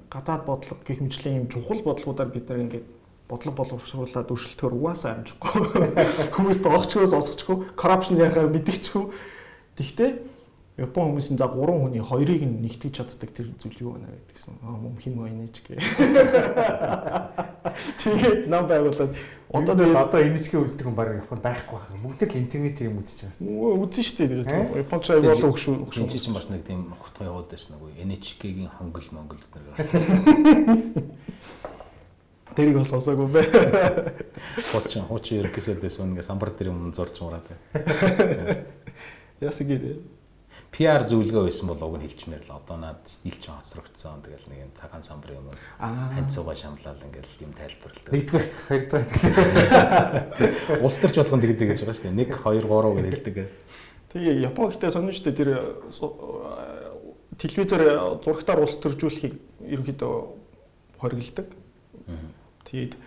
[0.10, 2.88] гадаад бодлого гэх мэтлийн юм чухал бодлогуудаар бид нар ингээд
[3.30, 5.70] бодлого боловсруулаад өршөлтөөр угаасаа амжихгүй.
[6.34, 9.06] Хүмүүст оогчгоос осгочихгүй, коррупшн яхаар мэдгичгүй.
[9.78, 10.10] Тэгтээ
[10.76, 14.60] Япон хүмүүсийн за 3 хүний хоёрыг нь нэгтгэж чаддаг тэр зүйл юу байна гэдгийгсэн.
[14.60, 15.80] Аа мөн хин байнэж гээ.
[18.04, 19.16] Тэгээд нам байгуулад
[19.56, 22.04] одоо нэг одоо энэчгээ үздэг хүн баг Японд байхгүй байна.
[22.04, 23.88] Бүгд л интернет юм үзэж байгаа.
[23.88, 24.44] Үзэн шүү дээ.
[24.44, 26.04] Тэгээд Японд ч аягүй болоо өгшүү өгшүү.
[26.04, 29.80] Энд чинь бас нэг тийм хутгын яваад байсан нэг NHK-гийн хангал монгол гэдэг.
[32.52, 33.48] Тэрийг бас сонсоогүй бэ.
[34.76, 37.48] Хуучин хуучин ерөнхийдөөс үнгээ самбар дээр юм зорж мураад.
[39.40, 40.15] Ясаг гэдэг
[40.76, 44.60] PR зөвлөгөө байсан бол уг нь хэлчмээр л одоо наад стил ч хоцрогдсон тэгэл нэг
[44.68, 45.48] юм цагаан самбар юм
[45.80, 48.12] ханцууга шамлал ингээл юм тайлбарлалт.
[48.12, 49.08] Нэгдүгээр хоёрдугаар.
[50.84, 52.28] Улс төрч болгон тэгдэг гэж байгаа шүү дээ.
[52.28, 53.48] 1 2 3 гэж хэлдэг.
[54.12, 55.52] Тэгээ Япон ихтэй сонирн шүү дээ тэр
[57.40, 57.84] телевизээр
[58.20, 60.14] зурагтаар улс төржүүлэхийг ерөнхийдөө
[61.00, 61.48] хоригддаг.
[62.68, 63.00] Тэгээд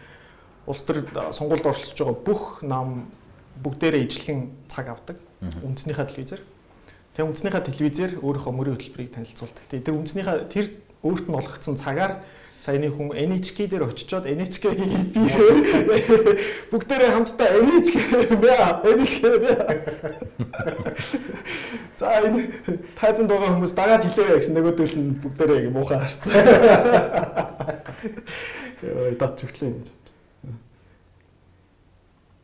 [0.65, 1.05] улс төр
[1.37, 3.13] сонгуульд оролцож байгаа бүх нам
[3.61, 4.41] бүгдээрээ ижлэхэн
[4.73, 5.17] цаг авдаг.
[5.41, 6.43] Үндснийхээ телевизээр
[7.19, 9.67] Тэгээ үндснийхээ телевизээр өөрийнхөө мөрийн хөтөлбөрийг танилцуулдаг.
[9.67, 10.67] Тэгээ тэр үндснийхээ тэр
[11.03, 12.23] өөрт нь олгогдсон цагаар
[12.63, 14.79] саяны хүн NHK дээр очичоод NHK
[16.71, 19.55] бүгдээрээ хамтдаа NHK бя NHK бя.
[21.99, 22.55] За энэ
[22.95, 26.39] тайзанд байгаа хүмүүс дагаад хэлээрэй гэсэн нөгөөдөл нь бүгдээрээ муухай харцсан.
[28.87, 29.91] Яа, дат чөглөө гэж.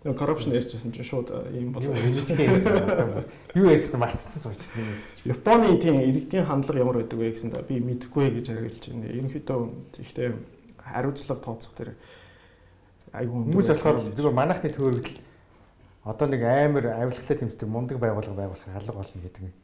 [0.05, 1.97] Нөгөө коррупшн ярьжсэн чинь шууд ийм болов.
[1.97, 3.25] Жижиг хийсэн.
[3.57, 5.33] Юу ярьсан мартцсан сууч нэг ярьсан.
[5.33, 9.09] Японы тийм иргэдийн хандлага ямар байдаг вэ гэсэн би мэдэхгүй гэж хариулж байна.
[9.09, 9.59] Ерөнхийдөө
[10.05, 10.37] ихтэй
[10.77, 11.97] хариуцлага тооцох тэр
[13.17, 15.17] айгүй хүмүүс болохоор зөвхөн манайхны төөрөгдөл
[16.05, 19.55] одоо нэг амар авилгалаа тэмцдэг мундаг байгууллага байгуулахаар алга болно гэдэг нэг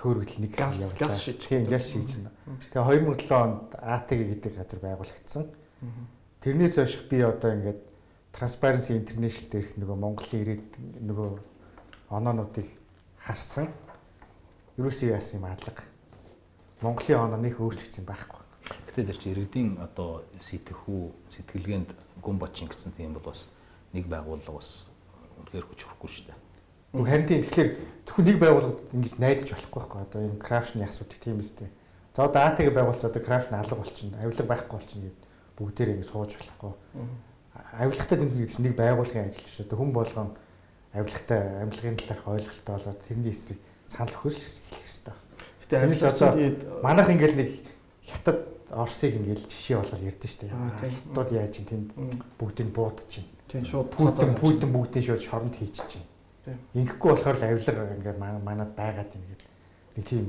[0.00, 1.18] төөрөгдөл нэг явуулаа.
[1.44, 2.32] Тийм яш шийдэж байна.
[2.72, 5.44] Тэгээ 2007 онд АТГ гэдэг газар байгуулагдсан.
[6.40, 7.80] Тэрнээс хойш би одоо ингээд
[8.32, 10.70] Transparency International дээрх нөгөө Монголын ирээд
[11.02, 11.30] нөгөө
[12.12, 12.68] оноонуудыг
[13.24, 13.68] харсан.
[14.78, 15.82] Ерөөсөө яасан юм адлага.
[16.84, 18.42] Монголын оноо нэг өөрчлөгдсөн байхгүй.
[18.86, 21.00] Гэтэ тэр чи иргэдийн одоо сэтгэхүү
[21.34, 21.90] сэтгэлгээнд
[22.22, 23.48] гүн бочин гэсэн тийм бол бас
[23.90, 24.86] нэг байгууллага бас
[25.42, 26.38] үнэхээр хүч хөхгүй шүү дээ.
[26.94, 27.70] Уг харин тийм тэгэхээр
[28.06, 31.68] зөвхөн нэг байгууллагад ингэж найдаж болохгүй байхгүй одоо энэ крафшны асуудаг тийм үстэй.
[32.14, 35.18] За одоо АТГ байгуулцаа одоо крафшны алга болчихно, авилга байхгүй болчихно гэд
[35.58, 36.72] бүгдээрээ ингэ сууж болохгүй
[37.76, 39.60] авилгатай тэмцэл гэдэг чинь нэг байгууллагын ажил биш.
[39.60, 40.28] Хүн болгон
[40.92, 45.24] авилгатай амьдлогын талаарх ойлголттой болоод тэрний эсрэг санал өгөхөөс эхлэх хэрэгтэй байна.
[45.60, 46.30] Гэтэ амьд одоо
[46.82, 47.50] манайх ингээл нэг
[48.00, 48.38] хятад
[48.68, 50.52] Орсыг ингээл жишээ болгоод ярьдэн шүү дээ.
[50.52, 51.88] Хятад яаж ин тэнд
[52.36, 53.28] бүгдийг буудаж чинь.
[53.48, 56.04] Тийм шууд Путин Путин бүгдийг шууд шоронд хийж чинь.
[56.76, 59.48] Ингэхгүй болохоор л авилга ингээд манад байгаад ийн гэдэг.
[59.96, 60.24] Нэг тийм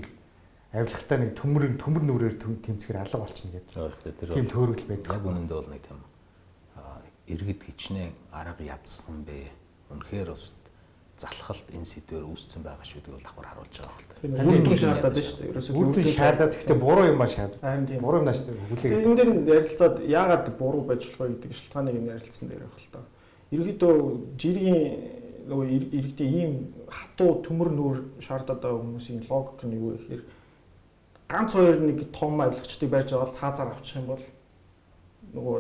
[0.72, 3.76] авилгатай нэг төмөр төмөр нүрээр тэмцэхэр алга болчихно гэдэг.
[4.36, 5.12] Тийм төөрөгл байдаг.
[5.20, 6.00] Яг үнэндээ бол нэг тийм
[7.30, 9.50] иргэд хичнээн арга ядсан бэ.
[9.90, 10.60] Үнэхээр бас
[11.20, 14.48] залхалт энэ сэдвээр үүссэн байгаа шүү дээ бол давхар харуулж байгаа байна.
[14.48, 15.52] Үр дүн шаардаад байна шүү дээ.
[15.52, 17.92] Ерөөсөө үр дүн шаардаад гэхдээ буруу юм аа шаардаад.
[18.00, 19.04] Буруу юмнаас хүлээгээд.
[19.04, 22.94] Энэ дээр ярилцаад яагаад буруу байж болох вэ гэдэг шалтгааныг нь ярилцсан дээр байх л
[22.94, 23.02] та.
[23.52, 23.94] Ерөнхийдөө
[24.40, 24.80] жирийн
[25.50, 25.66] нөгөө
[25.98, 26.52] иргэдийн ийм
[26.88, 30.24] хатуу төмөр нүүр шаардаад байгаа хүмүүсийн логик нь юу вэ гэхээр
[31.28, 34.24] ганц хоёр нэг том авилгачдыг барьж аваад цаазаар авчих юм бол
[35.34, 35.58] нөгөө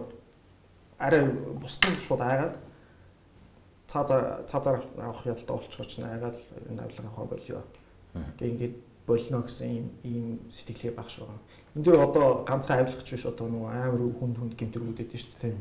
[1.00, 1.24] арай
[1.62, 2.56] бусдын шууд айгаад
[3.88, 6.38] цаазаар цаазаар авах ялтай болчихооч найгаад
[6.70, 7.62] энэ авлага авах болио.
[8.38, 8.76] Тэг ингээд
[9.08, 11.40] болно гэсэн ийм ийм сэтгэлгээ багш байгаа.
[11.76, 15.58] Энд дээр одоо ганцхан авилгач биш одоо нөгөө амар хүнд хүнд гэмтэргүүд өгдөө шүү дээ.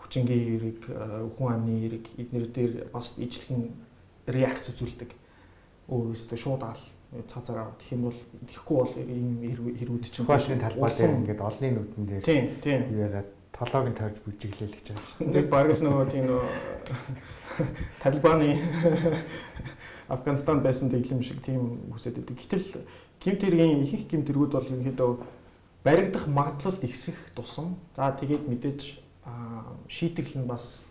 [0.00, 0.80] Хүчингийн эрэг,
[1.36, 3.60] хүн амны эрэг эднэр дээр бас ижлэхэн
[4.32, 5.10] реакц үзүүлдэг.
[5.92, 6.82] Өөрөөсөө шууд аал
[7.28, 9.28] цаазаар авах юм бол тэгэхгүй бол ийм
[9.76, 14.74] хэрүүд чинь талбай дээр ингээд олны нүдэн дээр тийм тийм яагаад толоог нь тавьж бүжиглээл
[14.74, 15.26] гэж байна шүү.
[15.30, 16.48] Нэг бараг л нөгөө тийм нөгөө
[18.02, 18.50] Талибаны
[20.08, 22.36] Афганистан байсан дэглэм шиг тийм үсэд байдаг.
[22.38, 22.82] Гэтэл
[23.20, 25.10] гимт хэргийн их их гимт хэрэгүүд бол ерөнхийдөө
[25.84, 28.80] баригдах магадлал ихсэх тусам за тэгээд мэдээж
[29.88, 30.84] шийтгэл нь бас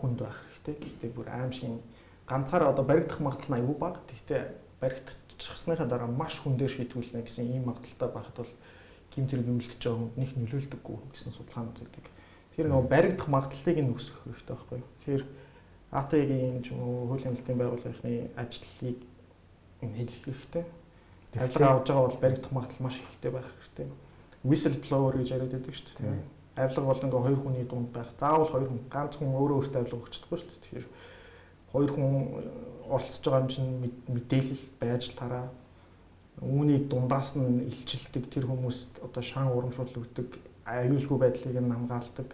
[0.00, 0.76] хүнд байх хэрэгтэй.
[0.76, 1.80] Гэхдээ бүр аимшиг
[2.28, 4.00] ганцаараа одоо баригдах магадлал нь аюу бага.
[4.10, 4.42] Гэхдээ
[4.80, 8.52] баригдчихсныхаа дараа маш хүн дээр шийтгүүлнэ гэсэн ийм магадaltaй байхад бол
[9.14, 12.06] гимт хэрэг өмлөж байгаа хүнд них нөлөөлдөггүй гэсэн судалгаанууд байдаг.
[12.50, 14.90] Тэгэхээр нөгөө баригдах магадлалыг нь өсгөх хэрэгтэй байхгүй юу?
[14.98, 15.24] Тэгэхээр
[15.94, 18.98] АТ-ийн ч юм уу хуулийн амлалтын байгууллагын ажлыг
[19.78, 20.64] хэлэх хэрэгтэй.
[21.38, 23.88] Ажиллагаа авж байгаа бол баригдах магадлал маш ихтэй байх хэрэгтэй.
[24.42, 26.22] Whistle blower гэж яриад байдаг шүү дээ.
[26.54, 28.10] Авилга бол ингээ хоёр хүний дунд байх.
[28.18, 30.62] Заавал хоёр хүн ганц хүн өөрөө өөртөө авилга өгчихдөггүй шүү дээ.
[30.62, 30.86] Тэгэхээр
[31.74, 32.12] хоёр хүн
[32.86, 33.70] оролцож байгаа юм чинь
[34.14, 35.50] мэдээлэл байж тараа
[36.42, 42.28] үүнийг дундаас нь илчилдэг тэр хүмүүст одоо шан урамшуул өгдөг аюулгүй байдлыг нь хамгаалдаг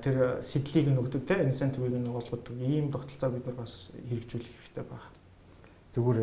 [0.00, 4.84] тэр сэтлийг нь өгдөг те инсентивыг нь олгодог ийм тогтолцоо бид нар бас хэрэгжүүлэх хэрэгтэй
[4.88, 5.12] байна.
[5.94, 6.18] Зүгээр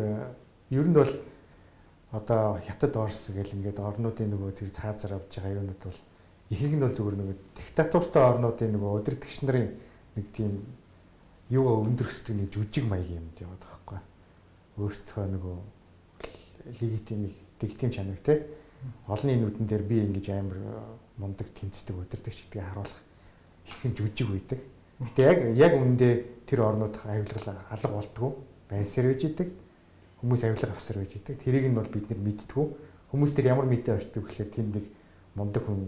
[0.76, 1.12] ер нь бол
[2.12, 6.00] одоо хятад орс гэл ингээд орнуудын нөгөө тэр цаазар авж байгаа юунууд бол
[6.52, 9.70] ихэнх нь бол зүгээр нөгөө диктатуртай орнуудын нөгөө удирдгч нарын
[10.16, 10.52] нэг тийм
[11.48, 14.00] юу өндөрсдөг нэг жүжиг маягийн юм яваад байгаа байхгүй.
[14.76, 15.56] Өөрсдөө нөгөө
[16.80, 18.46] легитим дигтим чанар те
[19.06, 20.58] олонний нүдэн дээр би ингэж амар
[21.16, 23.00] мундаг тэмцдэг удирдах гэдгийг харуулах
[23.66, 24.60] ихэнх жүжиг үйдэг.
[25.00, 26.12] Гэтэ яг яг үүндээ
[26.46, 28.30] тэр орнууд авилгал алга болдгоо
[28.70, 29.48] байсаар байж идэг.
[30.20, 31.38] Хүмүүс авилга авсаар байж идэг.
[31.42, 32.66] Тэрийг нь бол бид нар мэдтгүү.
[33.10, 34.86] Хүмүүс тэр ямар мэдээ очдөг гэхээр тэнд нэг
[35.34, 35.80] мундаг хүн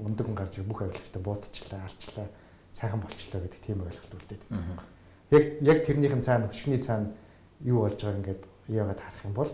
[0.00, 2.28] мундаг хүн гарч бүх авилгачтай буутчлаа, алчлаа,
[2.72, 4.82] сайхан болчлоо гэдэг тийм ойлголт үлдээд байдаг.
[5.30, 7.14] Яг яг тэрнийхэн цаана өчгний цаана
[7.62, 9.50] юу болж байгааг ингээд яагаад харах юм бол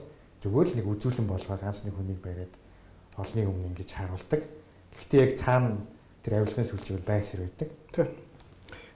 [0.47, 2.55] зүгээр л нэг үзүүлэн болгоо ганц нэг хүнийг бариад
[3.19, 4.47] олны өмнө ингэж харуулдаг.
[4.95, 5.83] Гэхдээ яг цаана
[6.23, 7.69] тэр авилгын сүлжээг байсаар байдаг.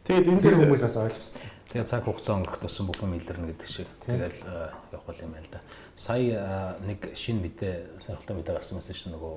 [0.07, 1.51] Тэгээд энэ тэр хүмүүс бас ойлгох хэрэгтэй.
[1.75, 3.91] Тэгээ цаг хугацаа өнгөрөх тусам бүхэн илэрнэ гэдэг шиг.
[3.99, 4.39] Тэгэл
[4.95, 5.61] явах юм байна л да.
[5.99, 7.75] Сая нэг шинэ мэдээ,
[8.07, 9.35] сонирхолтой мэдээ гарсан мэт чинь нөгөө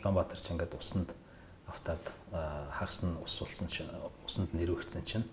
[0.00, 1.12] Улаанбаатар ч ингээд усанд
[1.68, 2.04] автаад
[2.72, 3.92] хагас нь ус улсан чинь
[4.24, 5.28] усанд нэрвэгдсэн чинь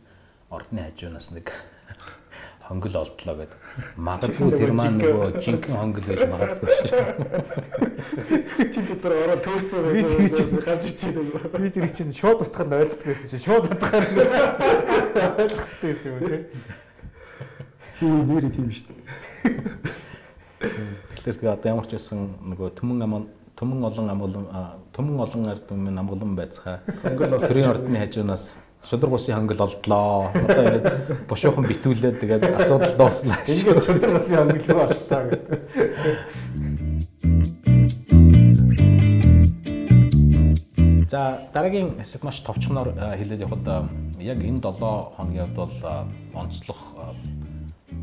[0.52, 1.52] ордны хажуунаас нэг
[2.68, 3.60] хонгил олдлоо гэдэг.
[3.96, 7.00] Магадгүй тэр маань нөгөө жинхэнэ хонгил байж магадгүй шүү.
[8.76, 11.62] Тийм дотор ороо төөрцөө байсан гарч ичээд байгаа.
[11.64, 16.12] Би тэр чинь шууд утгаар нь ойлгох байсан чинь шууд утгаар нь ойлгох хэрэгтэй байсан
[16.12, 16.42] юм тий.
[18.04, 19.00] Үгүй нэрээ тийм шүү дээ.
[21.16, 23.24] Тэгэхээр тэгээ одоо ямар ч байсан нөгөө төмөн аман
[23.56, 24.46] төмөн олон амгалан
[24.92, 26.84] төмөн олон ард түмэн амгалан байцгаа.
[27.02, 30.32] Хонгил төрийн ордны хажуунаас шудраг усын хангал олдлоо.
[30.32, 33.36] Одоо ингээд бошуухан битүүлээд тэгээд асуудал доослоо.
[33.48, 35.52] Ингээд шудраг усын хангал боллоо гэдэг.
[41.12, 43.68] За дараагийн хэсэг маш товчхоноор хэлээд явхад
[44.20, 45.76] яг энэ 7 хоногийн хувьд бол
[46.36, 46.80] онцлог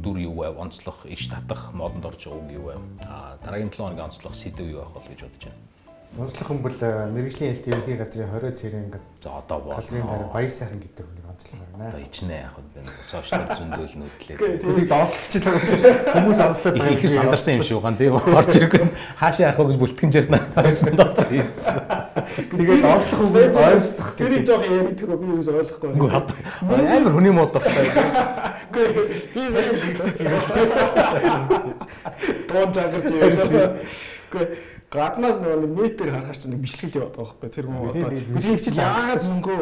[0.05, 0.53] дүр юу вэ?
[0.57, 2.74] Онцлог иш татах модонд орж байгаа үг юу вэ?
[3.05, 5.74] А дараагийн 7 хоногийн онцлог сэдв юу байх бол гэж бодож байна.
[6.15, 8.87] Онцлог хүн бол э, мэрэгжлийн хэлт ерөнхий газрын 20 цэрийн
[9.19, 11.91] за одоо бол газрын дараа баяр сайхан гэдэг хүнийг онцлог байна.
[11.91, 14.62] Одоо ичнэ яг энэ сошиал зөндөөл нүдлээ.
[14.62, 15.59] Үгүй доослолчихлаа
[16.15, 17.03] хүмүүс онцлоод байгаа юм.
[17.03, 20.95] Их сандарсан юм шүү ган тийм орж ирэх нь хаашаа явах вэ гэж бүлтгэнжээс найсан
[20.95, 21.83] дотор ийдсэн.
[22.62, 24.15] Тэгээд онцлог хүн ойлгох.
[24.15, 25.99] Тэрийг жоох яа тэр би юус ойлгохгүй.
[25.99, 27.91] Үгүй амар хүний мод багтай.
[28.71, 28.87] Үгүй
[29.35, 30.47] би сайн бигдэж ирээ.
[32.47, 33.83] Тон чагарч ирээ.
[34.31, 38.11] Үгүй гаднаас нөгөө метр харахаар чинь бичлэгэл яваад байгаа байхгүй тэр хүн одоо.
[38.14, 39.55] Би чи яагаад мөнгө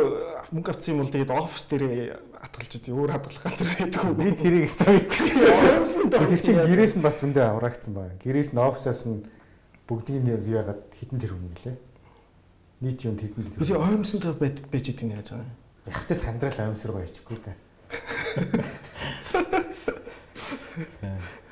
[0.53, 4.28] мөнгө авсан юм бол тэгээд офис дээрээ хатгалж идэв өөр хадгалах газар байдаг уу би
[4.37, 8.20] тэрийг стойк тэр чинь гэрээс нь бас зөндөө аврагдсан байна.
[8.20, 9.24] Гэрээс нь офисаас нь
[9.89, 11.76] бүгдийн нэр яагаад хитэн тэр хүн гэлээ?
[12.85, 15.57] Нийт юм хитэн тэр би оймсонтой байж байж идэг нь яаж байгаа юм?
[15.89, 17.57] Ягтай сандрал оймсруу байчихгүй та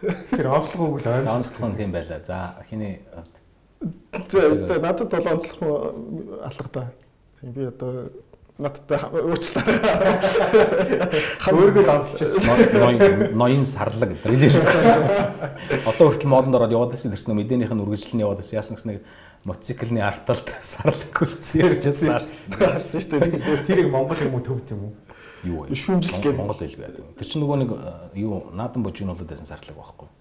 [0.01, 2.21] Тэр онцлог үг л нь тийм байлаа.
[2.25, 3.05] За хиний
[3.81, 5.95] За надад бол онцлох
[6.45, 6.93] алга та.
[7.43, 8.11] Би одоо
[8.61, 9.65] надтай уучлаа.
[11.49, 12.29] Өөргөө л онцлчих.
[13.33, 14.53] Ноён сарлаг гэдэг.
[15.89, 18.61] Одоо хүртэл модонд ороод яваад байсан гэсэн мэдээнийх нь үргэлжлэн яваад байсан.
[18.61, 19.01] Яасан гэсэн нэг
[19.49, 21.89] мотоциклны арталт сарлаг гүлц ярьж
[22.61, 23.65] харсан шүү дээ.
[23.65, 24.95] Тэрийг монгол юм уу төвд юм уу?
[25.41, 25.73] Юу вэ?
[25.73, 27.17] Шүмжил гэх монгол хэлгүй байдаг.
[27.17, 27.71] Тэр чинь нөгөө нэг
[28.21, 30.13] юу наадан божигнуулаад байсан сарлаг байхгүй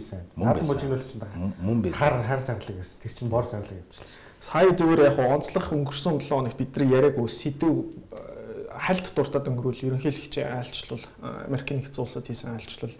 [0.00, 0.26] сайн.
[0.36, 1.22] Наадам божигнуул чинь
[1.60, 1.94] мөн биш.
[1.94, 3.02] Хар хар сарлаг гэсэн.
[3.02, 4.06] Тэр чинь бор сарлаг дээ.
[4.40, 9.94] Сая зүгээр яг онцлох өнгөрсөн 7 хоногт бид нар яриаггүй сэдв э, хальт дуртад өнгөрүүл
[9.94, 11.04] ерөнхийлөгчийн айлчлал
[11.46, 12.94] Америкийн нэгдсэн улсад хийсэн айлчлал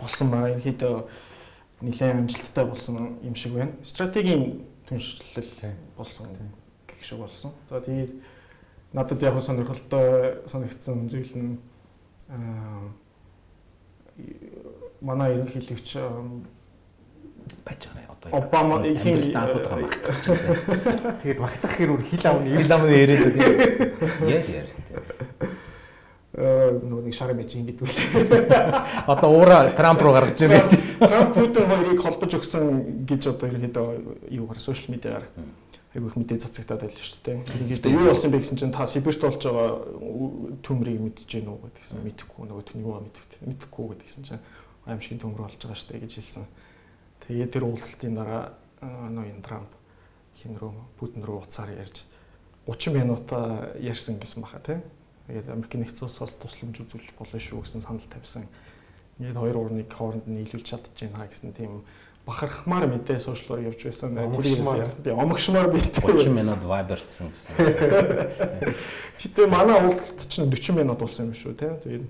[0.00, 0.52] болсон байгаа.
[0.56, 0.94] Ерөнхийдөө
[1.80, 3.72] нэлээд амжилттай болсон юм шиг байна.
[3.82, 6.28] Стратегийн түншлэл болсон
[6.88, 7.52] гэх шиг болсон.
[7.70, 8.12] За тэгээд
[8.92, 11.58] надад яг сонирхолтой санагдсан зүйл нь
[15.00, 15.96] манай ерөнхийлөгч
[17.66, 20.18] байгаа одоо Обама ихийн даатууд байгаа магтах.
[21.22, 23.46] Тэгээд магтах хэрэг үр хил авны хил авны яриад байдаг.
[24.26, 24.66] Яа яа.
[26.36, 27.96] Э нөгөө нэг шар мэч ингэдэг үл.
[29.12, 30.68] Одоо уура Трамп руу гаргаж ирээ.
[31.00, 33.86] Трамп Путин хоёрыг холбож өгсөн гэж одоо ерөнхийдөө
[34.36, 35.24] юугаар сошиал медиагаар
[35.96, 37.40] айгүйх мэдээ цацагтаад байл шүү дээ.
[37.40, 39.80] Ерөнхийдөө юу болсон бэ гэсэн чинь та Сибирт болж байгаа
[40.60, 44.44] төмрийг мэдж гэнэ үү гэдгсэн мэдэхгүй нөгөө тэн юугаа мэдвэ мэдэхгүй гэдгсэн чинь
[44.86, 46.46] аимшигын төмөр болж байгаа штэ гэж хэлсэн.
[47.26, 49.70] Тэгээд тэр уулзалтын дараа ноён Трамп
[50.38, 52.04] хин рүү Путин рүү уцаар ярьж
[52.66, 53.30] 30 минут
[53.80, 54.82] ярьсан гэсэн баха тийм.
[55.26, 58.46] Тэгээд Америкийн нэгдсэн улсаас тусламж үзүүлж болно шүү гэсэн санал тавьсан.
[59.18, 61.82] Ингээд хоёр урныг хооронд нь нийлүүлж чадчихна гэсэн тийм
[62.26, 64.18] бахархмаар мэдээ сошиалор явж байсан.
[64.98, 66.02] Би омгшмаар мэдээ.
[66.02, 67.50] 30 минут вайбертсэн гэсэн.
[69.14, 71.70] Гэтэ манай уулзалт чинь 40 минут болсон юм шүү те.
[71.86, 72.02] Тэгээд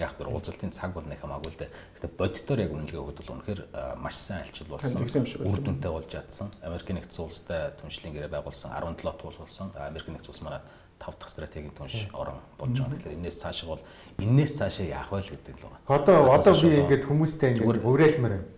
[0.00, 1.70] Яг тэр уулзалтын цаг бол нэг хамаагүй л дээ.
[2.00, 3.60] Гэтэ бодитоор яг үнэлгээ бол үнэхээр
[4.00, 5.04] маш сайн альчил болсон.
[5.04, 5.66] Үр байна.
[5.68, 6.48] дүнтэй болж чадсан.
[6.64, 9.68] Америкийн нэгдсэн улстай түншлийн гэрээ байгуулсан 17 туул болсон.
[9.76, 10.60] А, Америкийн нэгдсэн улс манай
[10.96, 12.96] 5 дахь стратегийн түнш орон болж байгаа.
[12.96, 13.82] Тэгэхээр энэс цаашаа бол
[14.16, 15.92] энэс цаашаа яах вэ гэдэг л байгаа.
[15.92, 18.48] Одоо одоо би ингээд хүмүүстэй ингээд уриалмаар байна.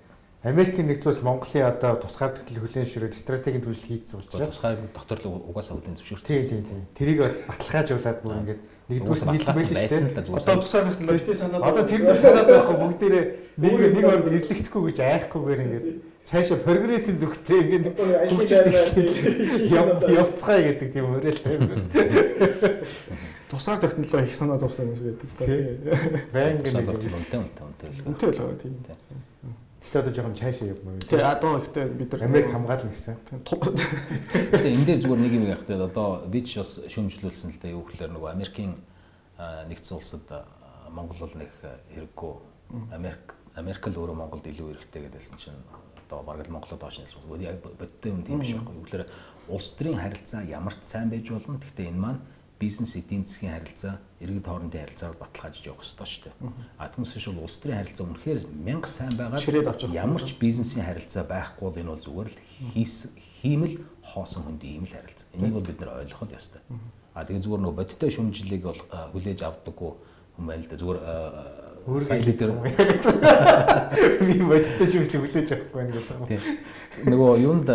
[0.44, 4.60] Америкийн нэгдсэн улс Монголын одоо тусгаар төдөл хүлэн ширээд стратегийн төлөв хийцсэн учраас
[4.92, 6.28] докторлог угаасаа үдийн зөвшөөрсөн.
[6.28, 6.84] тий тий тий.
[6.92, 8.60] Тэрийг баталгаажуулаад бүр ингээд
[8.92, 10.20] нэгдүгээр нийлсэн байл шүү дээ.
[10.36, 13.24] одоо тусаар технологи санаад Одоо тэр санаа зовхгүй бүгдээрээ
[13.56, 15.86] нэг нэг орд эзлэгдэхгүй гэж айхгүйгээр ингээд
[16.28, 17.96] цаашаа прогрессийн зүгтээ ингээд
[18.28, 18.68] хөгжиж
[19.72, 21.88] яв явцгаая гэдэг тийм уриалтай юм байна.
[23.48, 25.80] тусаар технологи их санаа зовсон юм Тий.
[26.60, 27.00] гэдэг.
[27.16, 28.04] Үнтэй үнтэй үнтэй л.
[28.12, 28.76] Үнтэй л байгаа тийм.
[29.84, 30.96] Гэтэ одоо жоохон цаашаа явмаа.
[31.04, 33.16] Тэгээ одоо ихтэй бид нар Америк хамгаална гэсэн.
[33.44, 35.84] Тэгээ энэ дээр зүгээр нэг юм яг хэрэгтэй.
[35.84, 38.72] Одоо би ч бас шүүмжлүүлсэн л дээ юу гэхээр нөгөө Америкийн
[39.68, 40.26] нэгдсэн улсад
[40.88, 41.52] Монгол бол нэг
[41.92, 42.34] хэрэггүй.
[42.96, 45.62] Америк Америк л өөрөө Монголд илүү хэрэгтэй гэдэлсэн чинь
[46.08, 47.14] одоо бараг л Монголод доош нэс.
[47.38, 48.74] Яг бодтой юм тийм биш байхгүй.
[48.74, 49.06] Юу гэхээр
[49.48, 51.62] улс төрийн харилцаа ямар ч сайн байж болно.
[51.62, 52.20] Гэхдээ энэ маань
[52.58, 56.34] бизнес эдийн засгийн харилцаа, иргэд хоорондын харилцаагаар баталгаажиж явах хэрэгтэй шүү дээ.
[56.78, 59.38] А түүнээс бол улс төрийн харилцаа үнэхээр мянга сайн байгаа.
[59.92, 62.38] Ямар ч бизнесийн харилцаа байхгүй бол энэ бол зүгээр л
[63.42, 65.28] хиймэл хоосон хүнд ийм л харилцаа.
[65.34, 66.62] Энийг бол бид нар ойлгох ёстой.
[67.14, 68.80] А тэгээ зүгээр нөгөө бодиттой шүмжлэлийг бол
[69.12, 69.92] хүлээж авдаггүй
[70.38, 70.78] хүн байна л да.
[70.78, 70.98] Зүгээр
[71.84, 72.50] Өөр хэлээд лидер
[74.24, 77.12] Би бодиттой шивлэг хүлээж авахгүй байна гэдэг юм.
[77.12, 77.68] нөгөө юунд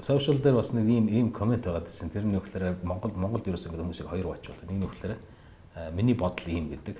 [0.00, 2.10] сошиал дээр бас нэг ийм ийм комент байгаа гэсэн.
[2.10, 4.56] Тэр нь нөхлөөр Монгол Монголд ерөөс ингэ хүмүүсийг хоёр бачвал.
[4.68, 5.12] Нэг нөхлөөр
[5.92, 6.96] миний бодол ийм гэдэг.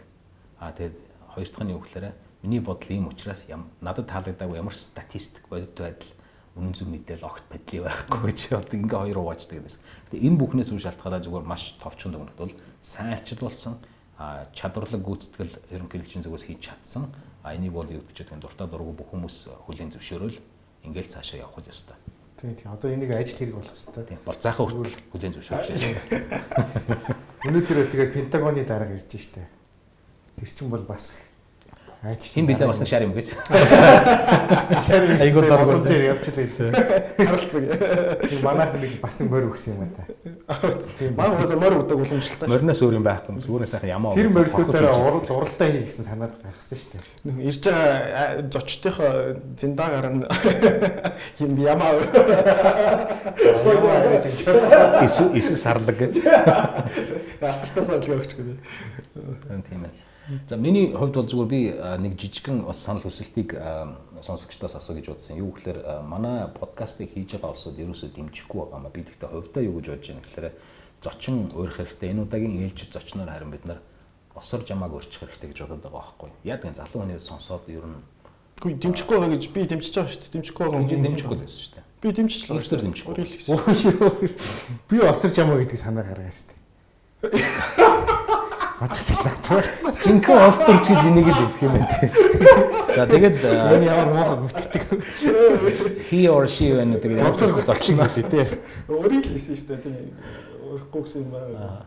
[0.61, 0.97] А тэгээд
[1.35, 3.45] хоёр дахь нь юу гэхээр миний бодол ийм учраас
[3.81, 6.13] надад таалагдаагүй ямар ч статистик бодит байдал
[6.57, 9.81] үнэн зөв мэдээл огт байдлын байхгүй гэж одоо ингээ хоёр угаачдаг юм байна.
[10.11, 13.75] Гэтэ энэ бүхнээс үл шалтгаалаа зүгээр маш товчхон дүгнэлт бол сайн арчилуулсан
[14.21, 17.09] а чадварлаг гүйцэтгэл ерөнхийлөгчийн зүгээс хийж чадсан.
[17.41, 20.37] А энийг бол юу гэдэг дуртай дургу бүх хүмүүс хүлийн зөвшөөрөл
[20.85, 21.97] ингээл цаашаа явах ёстой.
[22.41, 22.73] Тийм тийм.
[22.73, 24.05] Одоо энийг ажил хэрэг болох хэрэгтэй.
[24.05, 24.19] Тийм.
[24.25, 26.01] Бол заахаа хүлийн зөвшөөрөл.
[27.45, 29.45] Өнөөдөр тэгээд Пентагоны дарга ирж штэ.
[30.41, 31.21] Тэр чинь бол бас
[32.01, 33.29] Хин билээ бас нэг шар юм гэж.
[34.89, 36.73] шар Айгуу айгуу дарга дөрвөл явчихлаа.
[37.21, 37.65] харилцаг.
[38.25, 40.09] Тийм манайх нэг бас нэг морь өгсөн юм аа та.
[40.97, 41.13] Тийм.
[41.13, 42.49] Маа уус морь удаг уламжлалтай.
[42.49, 43.37] Мориноос өөр юм байхгүй.
[43.45, 44.17] Зүгээр сайхан ямаа.
[44.17, 47.05] Тэр морьдуудаараа урал уралдаа хий гэсэн санаад гаргасан штэ.
[47.37, 50.25] Ирж байгаа зочдынхоо зиндаагаар нь
[51.45, 52.01] юм ямаа
[55.05, 56.17] Исү исү сарлаг гэж.
[57.45, 58.57] алтартаас орлого өгч гэдэг.
[59.69, 59.93] Тийм ээ.
[60.49, 63.57] За миний хувьд бол зүгээр би нэг жижигхэн бас санал хүсэлтийг
[64.23, 65.39] сонсогчдоос асуу гэж бодсон.
[65.41, 68.95] Юу гэхээр манай подкастыг хийж байгаа улсууд ерөөсөө дэмжихгүй байгаа маа.
[68.95, 70.53] Би тэгтээ хувьдаа юу гэж бодож байна гэхээр
[71.03, 72.11] зочин өөрөх хэрэгтэй.
[72.15, 73.81] Энэ удаагийн ээлжид зочноор харин бид нар
[74.37, 76.31] осор жамааг өөрчих хэрэгтэй гэж бодоод байгаа байхгүй.
[76.45, 77.99] Яг энэ залуу хүний сонсоод ер нь
[78.61, 80.35] Үгүй дэмжихгүй байгаа гэж би дэмжиж байгаа шүү дээ.
[80.37, 81.85] Дэмжихгүй байгаа юм дэмжихгүй байсан шүү дээ.
[82.05, 83.25] Би дэмжиж л Өөртөө дэмжихгүй.
[84.85, 86.29] Би осорч ямаа гэдэг санаа гаргаа
[88.81, 89.15] штэ.
[89.21, 89.93] Батцлаа.
[90.01, 91.89] Жинхэнэ осторч гэж энийг л хэлэх юм байна.
[92.97, 94.83] За тэгээд Энэ ямар муухай гүтгдэг.
[96.09, 98.61] he or she байна гэдэг зочин зочин хэлээ тий.
[98.89, 99.81] Өөрийг л хэлсэн шүү дээ.
[99.85, 99.95] Тийм
[100.65, 101.85] өөрөхгүй гэсэн юм байна.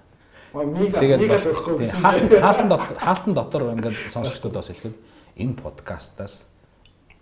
[0.53, 4.95] Тэгээд мига бас хаалтан дотор хаалтан дотор ингээд сонсогчдод бас хэлэхэд
[5.41, 6.45] энэ подкастаас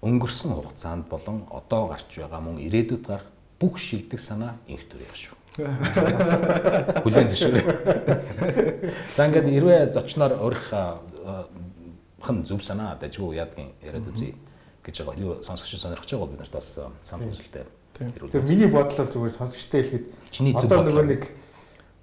[0.04, 3.30] өнгөрсөн хугацаанд болон одоо гарч байгаа мөн ирээдүйд гарах
[3.62, 5.38] бүх шилдэг санаа инх төрөйг шүү.
[7.06, 7.66] Хүлэн зөвшөөрөө.
[9.14, 10.74] За ингээд хэрвээ зочноор өрх
[12.26, 14.34] хэн зөв санаа дажгүй яадгийн яриад үзье
[14.82, 15.22] гэж байгаа.
[15.22, 17.70] Юу сонсогч сонирхож байгаа бид нарт бас санал хүсэлтэй.
[18.34, 21.24] Тэр миний бодол бол зүгээр сонсогчтой хэлэхэд одоо нөгөө нэг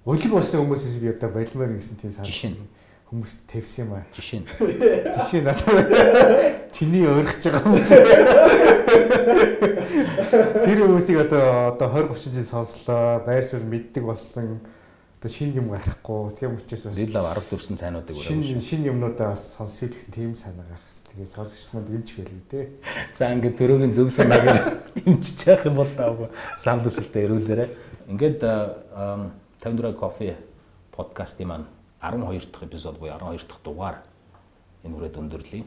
[0.07, 2.55] улиг болсон хүмүүсээс би одоо болимоор гэсэн тийм санал.
[3.09, 3.25] Жишээ нь?
[3.25, 4.05] хүмүүс тавьсан юм аа.
[4.13, 4.47] жишээ нь
[5.17, 5.49] Жишээ нь
[6.69, 7.89] чиний өөрхөж байгаа хүмүүс.
[10.61, 14.61] Тэр хүмүүсийг одоо одоо 20 30 жил сонслоо, байр суурь мэддэг болсон.
[15.17, 16.37] Одоо шин юм гарахгүй.
[16.37, 18.61] Тийм учраас бас Дил лав 14 цайнуудыг шин өрөв.
[18.61, 21.09] шин юмнуудаа бас сонсъё гэсэн тийм санаа гаргасан.
[21.09, 22.65] Тэгээд сонсогч манд эмч гэлээ дээ.
[23.17, 26.29] За ингээд төрөгийн зөв санаагаар дэмжиж явах юм бол таа
[26.61, 27.65] санд төсөлтөд ирүүлээрэ.
[28.07, 30.37] Ингээд а, 54 кофе
[30.95, 31.67] подкастын маань
[32.01, 33.97] 12 дахь эпизод буюу 12 дахь дугаар
[34.83, 35.63] энэ хүрээд өндөрлөе.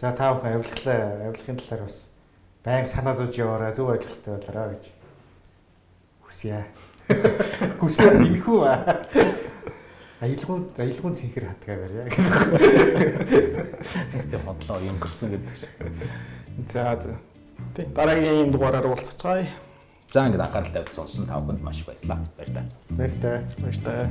[0.00, 2.08] За та бүхэн авилгалаа, авилгын талаар бас
[2.64, 4.84] байнга санаа зовж яваарай, зөв ойлголттой болоорой гэж
[6.24, 6.64] хүсье.
[7.80, 9.06] Хүсээ минхүү аа.
[10.20, 12.08] Аялгууд аялгуун цэнхэр хатгаа барья.
[14.16, 15.70] Тэгтээ бодлоо өнгөрсөн гэдэг шиг.
[16.72, 17.20] За за.
[17.76, 19.65] Тийм дараагийн дугаараар уулзцгаая.
[20.12, 22.20] За ингээд анхаарал тавьж сонсон та бүхэнд маш их баярлалаа.
[22.38, 22.66] Баярлалаа.
[22.90, 23.38] Баярлалаа.
[23.60, 24.04] Баярлалаа.